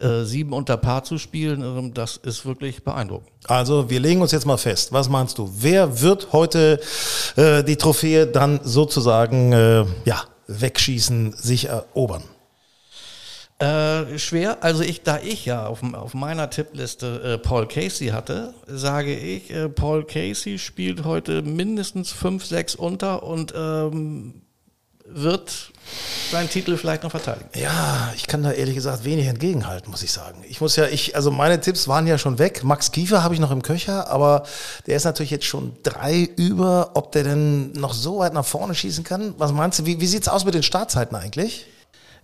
äh, 0.00 0.06
äh, 0.06 0.24
sieben 0.24 0.52
unter 0.52 0.76
Paar 0.76 1.04
zu 1.04 1.18
spielen, 1.18 1.62
ähm, 1.62 1.94
das 1.94 2.16
ist 2.16 2.46
wirklich 2.46 2.82
beeindruckend. 2.84 3.30
Also 3.46 3.90
wir 3.90 4.00
legen 4.00 4.20
uns 4.22 4.32
jetzt 4.32 4.46
mal 4.46 4.56
fest. 4.56 4.92
Was 4.92 5.08
meinst 5.08 5.38
du? 5.38 5.50
Wer 5.58 6.00
wird 6.00 6.32
heute 6.32 6.80
die 7.36 7.76
Trophäe 7.76 8.26
dann 8.26 8.60
sozusagen 8.62 9.52
ja, 10.04 10.24
wegschießen, 10.48 11.32
sich 11.32 11.66
erobern? 11.68 12.22
Äh, 13.58 14.18
schwer. 14.18 14.62
Also 14.62 14.84
ich, 14.84 15.02
da 15.02 15.18
ich 15.18 15.44
ja 15.44 15.66
auf, 15.66 15.82
auf 15.94 16.14
meiner 16.14 16.48
Tippliste 16.48 17.22
äh, 17.22 17.38
Paul 17.38 17.66
Casey 17.66 18.08
hatte, 18.08 18.54
sage 18.68 19.16
ich, 19.16 19.50
äh, 19.50 19.68
Paul 19.68 20.04
Casey 20.04 20.60
spielt 20.60 21.04
heute 21.04 21.42
mindestens 21.42 22.12
5, 22.12 22.44
6 22.44 22.76
unter 22.76 23.24
und 23.24 23.52
ähm, 23.56 24.42
wird 25.04 25.72
seinen 26.30 26.48
Titel 26.48 26.76
vielleicht 26.76 27.02
noch 27.02 27.10
verteidigen. 27.10 27.48
Ja, 27.54 28.12
ich 28.16 28.26
kann 28.26 28.42
da 28.42 28.52
ehrlich 28.52 28.74
gesagt 28.74 29.04
wenig 29.04 29.26
entgegenhalten, 29.26 29.90
muss 29.90 30.02
ich 30.02 30.12
sagen. 30.12 30.44
Ich 30.48 30.60
muss 30.60 30.76
ja, 30.76 30.86
ich, 30.86 31.16
also 31.16 31.30
meine 31.30 31.60
Tipps 31.60 31.88
waren 31.88 32.06
ja 32.06 32.18
schon 32.18 32.38
weg. 32.38 32.64
Max 32.64 32.92
Kiefer 32.92 33.22
habe 33.22 33.34
ich 33.34 33.40
noch 33.40 33.50
im 33.50 33.62
Köcher, 33.62 34.10
aber 34.10 34.44
der 34.86 34.96
ist 34.96 35.04
natürlich 35.04 35.30
jetzt 35.30 35.46
schon 35.46 35.76
drei 35.82 36.28
über. 36.36 36.90
Ob 36.94 37.12
der 37.12 37.24
denn 37.24 37.72
noch 37.72 37.94
so 37.94 38.18
weit 38.18 38.32
nach 38.32 38.44
vorne 38.44 38.74
schießen 38.74 39.04
kann? 39.04 39.34
Was 39.38 39.52
meinst 39.52 39.78
du? 39.78 39.86
Wie, 39.86 40.00
wie 40.00 40.06
sieht 40.06 40.22
es 40.22 40.28
aus 40.28 40.44
mit 40.44 40.54
den 40.54 40.62
Startzeiten 40.62 41.16
eigentlich? 41.16 41.66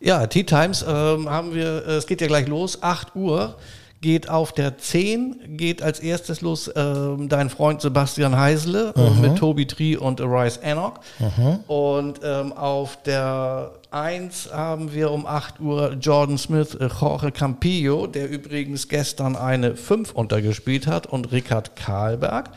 Ja, 0.00 0.26
Tea 0.26 0.44
Times 0.44 0.84
ähm, 0.86 1.30
haben 1.30 1.54
wir, 1.54 1.86
äh, 1.86 1.92
es 1.92 2.06
geht 2.06 2.20
ja 2.20 2.26
gleich 2.26 2.46
los, 2.46 2.82
8 2.82 3.14
Uhr 3.16 3.56
geht 4.04 4.28
auf 4.28 4.52
der 4.52 4.76
10, 4.76 5.56
geht 5.56 5.82
als 5.82 5.98
erstes 5.98 6.42
los 6.42 6.70
ähm, 6.76 7.30
dein 7.30 7.48
Freund 7.48 7.80
Sebastian 7.80 8.36
Heisele 8.36 8.92
äh, 8.94 9.00
mhm. 9.00 9.20
mit 9.22 9.36
Toby 9.36 9.66
Tree 9.66 9.96
und 9.96 10.20
Arise 10.20 10.62
Enoch. 10.62 11.00
Mhm. 11.18 11.60
Und 11.66 12.20
ähm, 12.22 12.52
auf 12.52 13.02
der 13.02 13.70
1 13.90 14.50
haben 14.52 14.92
wir 14.92 15.10
um 15.10 15.24
8 15.24 15.58
Uhr 15.58 15.96
Jordan 15.98 16.36
Smith, 16.36 16.74
äh, 16.74 16.88
Jorge 17.00 17.32
Campillo, 17.32 18.06
der 18.06 18.28
übrigens 18.28 18.88
gestern 18.88 19.36
eine 19.36 19.74
5 19.74 20.12
untergespielt 20.12 20.86
hat, 20.86 21.06
und 21.06 21.32
Rickard 21.32 21.74
Karlberg. 21.74 22.50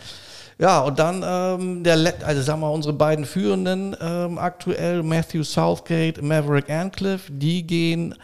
Ja, 0.59 0.81
und 0.81 0.99
dann 0.99 1.23
ähm, 1.25 1.83
der, 1.85 2.13
also 2.25 2.41
sagen 2.41 2.59
wir 2.59 2.71
unsere 2.71 2.93
beiden 2.93 3.23
Führenden 3.23 3.95
ähm, 4.01 4.37
aktuell, 4.37 5.01
Matthew 5.01 5.43
Southgate, 5.43 6.21
Maverick 6.21 6.69
Ancliffe, 6.69 7.31
die 7.31 7.65
gehen 7.65 8.15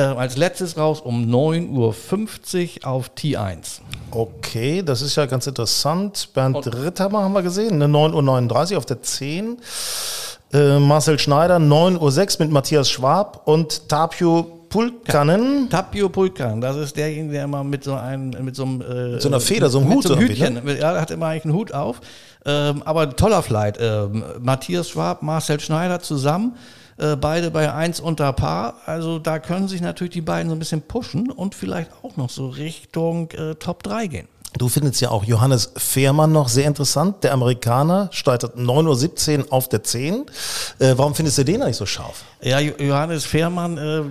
äh, 0.00 0.04
als 0.04 0.36
letztes 0.36 0.76
raus 0.76 1.00
um 1.00 1.24
9.50 1.24 2.82
Uhr 2.82 2.88
auf 2.88 3.10
T1. 3.16 3.80
Okay, 4.10 4.82
das 4.82 5.02
ist 5.02 5.16
ja 5.16 5.26
ganz 5.26 5.46
interessant. 5.46 6.30
Bernd 6.34 6.56
und 6.56 6.66
Ritthammer 6.66 7.22
haben 7.22 7.32
wir 7.32 7.42
gesehen, 7.42 7.78
ne, 7.78 7.86
9.39 7.86 8.72
Uhr 8.72 8.78
auf 8.78 8.86
der 8.86 9.02
10. 9.02 9.58
Äh, 10.52 10.78
Marcel 10.78 11.18
Schneider, 11.18 11.56
9.06 11.58 12.34
Uhr 12.40 12.46
mit 12.46 12.52
Matthias 12.52 12.90
Schwab 12.90 13.42
und 13.44 13.88
Tapio 13.88 14.60
Pulkanen. 14.68 15.68
Tapio 15.68 16.08
Pulkan, 16.08 16.60
das 16.60 16.76
ist 16.76 16.96
derjenige, 16.96 17.34
der 17.34 17.44
immer 17.44 17.62
mit 17.62 17.84
so 17.84 17.94
einem, 17.94 18.30
mit 18.44 18.56
so 18.56 18.62
einem, 18.62 18.80
äh, 18.80 19.08
mit 19.12 19.22
so 19.22 19.28
einer 19.28 19.40
Feder, 19.40 19.68
so 19.68 19.80
einem 19.80 19.92
Hut, 19.92 20.04
so 20.04 20.14
einem 20.14 20.28
Hütchen, 20.28 20.64
ne? 20.64 20.78
ja, 20.78 21.00
hat 21.00 21.10
immer 21.10 21.26
eigentlich 21.26 21.44
einen 21.44 21.54
Hut 21.54 21.72
auf. 21.72 22.00
Ähm, 22.46 22.82
aber 22.84 23.14
toller 23.14 23.42
Flight. 23.42 23.78
Ähm, 23.80 24.24
Matthias 24.40 24.88
Schwab, 24.88 25.22
Marcel 25.22 25.60
Schneider 25.60 26.00
zusammen, 26.00 26.56
äh, 27.00 27.16
beide 27.16 27.50
bei 27.50 27.72
1 27.72 28.00
unter 28.00 28.32
Paar. 28.32 28.74
Also 28.86 29.18
da 29.18 29.38
können 29.38 29.68
sich 29.68 29.80
natürlich 29.80 30.12
die 30.12 30.20
beiden 30.20 30.50
so 30.50 30.56
ein 30.56 30.58
bisschen 30.58 30.82
pushen 30.82 31.30
und 31.30 31.54
vielleicht 31.54 31.90
auch 32.02 32.16
noch 32.16 32.30
so 32.30 32.48
Richtung 32.48 33.30
äh, 33.32 33.54
Top 33.54 33.82
3 33.82 34.06
gehen. 34.06 34.28
Du 34.58 34.68
findest 34.68 35.00
ja 35.00 35.10
auch 35.10 35.24
Johannes 35.24 35.72
Fehrmann 35.76 36.32
noch 36.32 36.48
sehr 36.48 36.66
interessant. 36.66 37.22
Der 37.22 37.32
Amerikaner 37.32 38.08
startet 38.12 38.56
9.17 38.56 39.38
Uhr 39.38 39.52
auf 39.52 39.68
der 39.68 39.84
10. 39.84 40.26
Äh, 40.80 40.94
warum 40.96 41.14
findest 41.14 41.38
du 41.38 41.44
den 41.44 41.62
eigentlich 41.62 41.76
so 41.76 41.86
scharf? 41.86 42.24
Ja, 42.42 42.58
Johannes 42.58 43.24
Fehrmann 43.24 43.78
äh, 43.78 44.02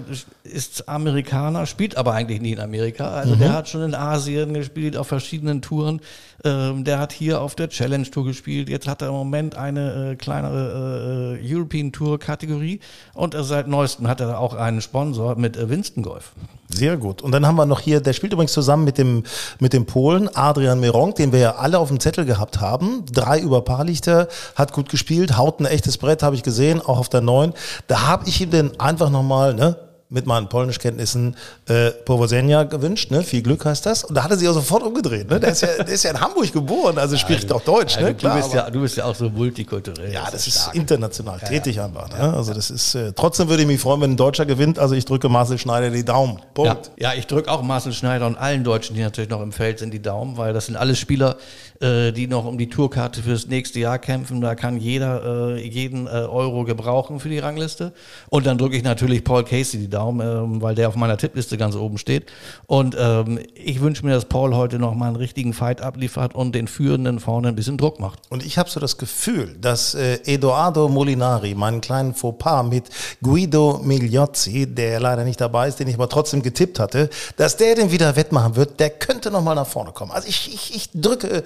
ist 0.49 0.87
Amerikaner, 0.87 1.65
spielt 1.65 1.97
aber 1.97 2.13
eigentlich 2.13 2.39
nie 2.41 2.51
in 2.51 2.59
Amerika. 2.59 3.09
Also 3.09 3.35
mhm. 3.35 3.39
der 3.39 3.53
hat 3.53 3.67
schon 3.67 3.81
in 3.81 3.95
Asien 3.95 4.53
gespielt, 4.53 4.95
auf 4.95 5.07
verschiedenen 5.07 5.61
Touren. 5.61 5.99
Ähm, 6.45 6.83
der 6.83 6.99
hat 6.99 7.11
hier 7.11 7.41
auf 7.41 7.55
der 7.55 7.69
Challenge 7.69 8.09
Tour 8.09 8.25
gespielt. 8.25 8.69
Jetzt 8.69 8.87
hat 8.87 9.01
er 9.01 9.09
im 9.09 9.15
Moment 9.15 9.55
eine 9.55 10.11
äh, 10.11 10.15
kleinere 10.15 11.37
äh, 11.41 11.53
European 11.53 11.91
Tour 11.91 12.19
Kategorie. 12.19 12.79
Und 13.13 13.35
seit 13.39 13.67
neuestem 13.67 14.07
hat 14.07 14.21
er 14.21 14.39
auch 14.39 14.53
einen 14.53 14.81
Sponsor 14.81 15.35
mit 15.35 15.57
äh, 15.57 15.69
Winston 15.69 16.03
Golf. 16.03 16.33
Sehr 16.71 16.97
gut. 16.97 17.23
Und 17.23 17.31
dann 17.31 17.47
haben 17.47 17.55
wir 17.55 17.65
noch 17.65 17.79
hier, 17.79 17.99
der 17.99 18.13
spielt 18.13 18.31
übrigens 18.31 18.53
zusammen 18.53 18.83
mit 18.83 18.99
dem, 18.99 19.23
mit 19.59 19.73
dem 19.73 19.87
Polen, 19.87 20.29
Adrian 20.35 20.79
Meronk, 20.79 21.15
den 21.15 21.31
wir 21.31 21.39
ja 21.39 21.55
alle 21.55 21.79
auf 21.79 21.87
dem 21.87 21.99
Zettel 21.99 22.25
gehabt 22.25 22.61
haben. 22.61 23.05
Drei 23.11 23.39
über 23.39 23.61
Paar 23.61 23.79
Paarlichter, 23.79 24.27
hat 24.55 24.73
gut 24.73 24.89
gespielt, 24.89 25.37
haut 25.37 25.61
ein 25.61 25.65
echtes 25.65 25.97
Brett, 25.97 26.21
habe 26.21 26.35
ich 26.35 26.43
gesehen, 26.43 26.81
auch 26.81 26.99
auf 26.99 27.07
der 27.07 27.21
neun. 27.21 27.53
Da 27.87 28.07
habe 28.07 28.27
ich 28.27 28.41
ihm 28.41 28.51
denn 28.51 28.77
einfach 28.77 29.09
nochmal, 29.09 29.53
ne, 29.53 29.77
mit 30.11 30.25
meinen 30.25 30.49
Polnischkenntnissen 30.49 31.35
äh, 31.67 31.91
Powozenia 31.91 32.63
gewünscht. 32.63 33.11
Ne? 33.11 33.21
Viel 33.21 33.43
Glück 33.43 33.63
heißt 33.63 33.85
das. 33.85 34.03
Und 34.03 34.15
da 34.15 34.23
hat 34.23 34.31
er 34.31 34.37
sich 34.37 34.47
auch 34.47 34.53
sofort 34.53 34.81
umgedreht. 34.81 35.29
Ne? 35.29 35.39
Der, 35.39 35.51
ist 35.51 35.61
ja, 35.61 35.83
der 35.83 35.93
ist 35.93 36.03
ja 36.03 36.09
in 36.09 36.19
Hamburg 36.19 36.51
geboren, 36.51 36.97
also 36.97 37.15
spricht 37.15 37.51
auch 37.51 37.61
Deutsch. 37.61 37.95
Also 37.95 38.07
ne? 38.07 38.15
Klar, 38.15 38.37
du, 38.37 38.41
bist 38.41 38.53
ja, 38.53 38.69
du 38.71 38.81
bist 38.81 38.97
ja 38.97 39.05
auch 39.05 39.13
so 39.13 39.29
multikulturell. 39.29 40.11
Ja, 40.11 40.27
das, 40.31 40.47
ist, 40.47 40.71
international 40.73 41.39
ja, 41.41 41.47
tätig 41.47 41.75
ja. 41.75 41.85
einfach. 41.85 42.09
Ne? 42.09 42.33
Also 42.33 42.55
das 42.55 42.71
ist, 42.71 42.95
äh, 42.95 43.13
trotzdem 43.13 43.49
würde 43.49 43.61
ich 43.61 43.67
mich 43.67 43.79
freuen, 43.79 44.01
wenn 44.01 44.11
ein 44.11 44.17
Deutscher 44.17 44.47
gewinnt. 44.47 44.79
Also 44.79 44.95
ich 44.95 45.05
drücke 45.05 45.29
Marcel 45.29 45.59
Schneider 45.59 45.91
die 45.91 46.03
Daumen. 46.03 46.39
Punkt. 46.55 46.91
Ja, 46.97 47.11
ja 47.11 47.17
ich 47.17 47.27
drücke 47.27 47.51
auch 47.51 47.61
Marcel 47.61 47.93
Schneider 47.93 48.25
und 48.25 48.35
allen 48.35 48.63
Deutschen, 48.63 48.95
die 48.95 49.01
natürlich 49.01 49.29
noch 49.29 49.41
im 49.41 49.51
Feld 49.51 49.77
sind, 49.77 49.93
die 49.93 50.01
Daumen, 50.01 50.37
weil 50.37 50.53
das 50.53 50.65
sind 50.65 50.75
alles 50.75 50.97
Spieler, 50.97 51.37
äh, 51.81 52.11
die 52.11 52.25
noch 52.27 52.45
um 52.45 52.57
die 52.57 52.69
Tourkarte 52.69 53.21
fürs 53.21 53.47
nächste 53.47 53.79
Jahr 53.79 53.99
kämpfen. 53.99 54.41
Da 54.41 54.55
kann 54.55 54.77
jeder 54.77 55.55
äh, 55.55 55.67
jeden 55.67 56.07
äh, 56.07 56.09
Euro 56.09 56.63
gebrauchen 56.63 57.19
für 57.19 57.29
die 57.29 57.39
Rangliste. 57.39 57.93
Und 58.29 58.47
dann 58.47 58.57
drücke 58.57 58.75
ich 58.75 58.83
natürlich 58.83 59.23
Paul 59.23 59.43
Casey 59.43 59.79
die 59.79 59.89
Daumen, 59.89 59.98
ähm, 59.99 60.61
weil 60.61 60.75
der 60.75 60.87
auf 60.87 60.95
meiner 60.95 61.17
Tippliste 61.17 61.57
ganz 61.57 61.75
oben 61.75 61.97
steht. 61.97 62.31
Und 62.67 62.95
ähm, 62.99 63.39
ich 63.53 63.81
wünsche 63.81 64.05
mir, 64.05 64.13
dass 64.13 64.25
Paul 64.25 64.55
heute 64.55 64.79
noch 64.79 64.93
mal 64.95 65.07
einen 65.07 65.15
richtigen 65.15 65.53
Fight 65.53 65.81
abliefert 65.81 66.35
und 66.35 66.53
den 66.53 66.67
Führenden 66.67 67.19
vorne 67.19 67.49
ein 67.49 67.55
bisschen 67.55 67.77
Druck 67.77 67.99
macht. 67.99 68.19
Und 68.29 68.45
ich 68.45 68.57
habe 68.57 68.69
so 68.69 68.79
das 68.79 68.97
Gefühl, 68.97 69.55
dass 69.59 69.95
äh, 69.95 70.19
Edoardo 70.25 70.89
Molinari 70.89 71.55
meinen 71.55 71.81
kleinen 71.81 72.13
Fauxpas 72.13 72.63
mit 72.63 72.89
Guido 73.21 73.81
Migliozzi, 73.83 74.67
der 74.67 74.99
leider 74.99 75.23
nicht 75.23 75.41
dabei 75.41 75.67
ist, 75.67 75.79
den 75.79 75.87
ich 75.87 75.95
aber 75.95 76.09
trotzdem 76.09 76.41
getippt 76.41 76.79
hatte, 76.79 77.09
dass 77.37 77.57
der 77.57 77.75
den 77.75 77.91
wieder 77.91 78.15
wettmachen 78.15 78.55
wird, 78.55 78.79
der 78.79 78.89
könnte 78.89 79.31
noch 79.31 79.43
mal 79.43 79.55
nach 79.55 79.67
vorne 79.67 79.91
kommen. 79.91 80.11
Also 80.11 80.27
ich, 80.27 80.53
ich, 80.53 80.75
ich 80.75 80.89
drücke 80.93 81.43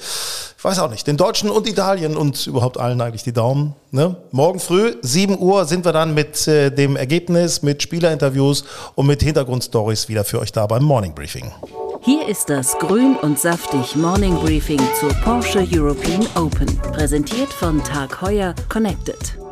ich 0.58 0.64
weiß 0.64 0.80
auch 0.80 0.90
nicht, 0.90 1.06
den 1.08 1.18
Deutschen 1.18 1.50
und 1.50 1.68
Italien 1.68 2.16
und 2.16 2.48
überhaupt 2.48 2.78
allen 2.78 3.02
eigentlich 3.02 3.24
die 3.24 3.34
Daumen. 3.34 3.76
Ne? 3.94 4.16
Morgen 4.32 4.60
früh, 4.60 4.96
7 5.04 5.38
Uhr, 5.38 5.66
sind 5.66 5.86
wir 5.86 5.94
dann 5.94 6.16
mit 6.16 6.48
äh, 6.48 6.72
dem 6.72 6.96
Ergebnis, 6.96 7.62
mit 7.62 7.84
Spielerinterviews 7.84 8.66
und 8.96 9.06
mit 9.06 9.22
Hintergrundstories 9.22 10.10
wieder 10.10 10.24
für 10.24 10.40
euch 10.40 10.52
da 10.52 10.66
beim 10.66 10.84
Morning 10.84 11.14
Briefing. 11.14 11.52
Hier 12.02 12.28
ist 12.28 12.50
das 12.50 12.76
Grün 12.80 13.16
und 13.22 13.38
Saftig 13.38 13.96
Morning 13.96 14.36
Briefing 14.40 14.82
zur 15.00 15.14
Porsche 15.24 15.64
European 15.72 16.26
Open. 16.34 16.76
Präsentiert 16.92 17.54
von 17.54 17.84
Tag 17.84 18.20
Heuer 18.24 18.56
Connected. 18.68 19.43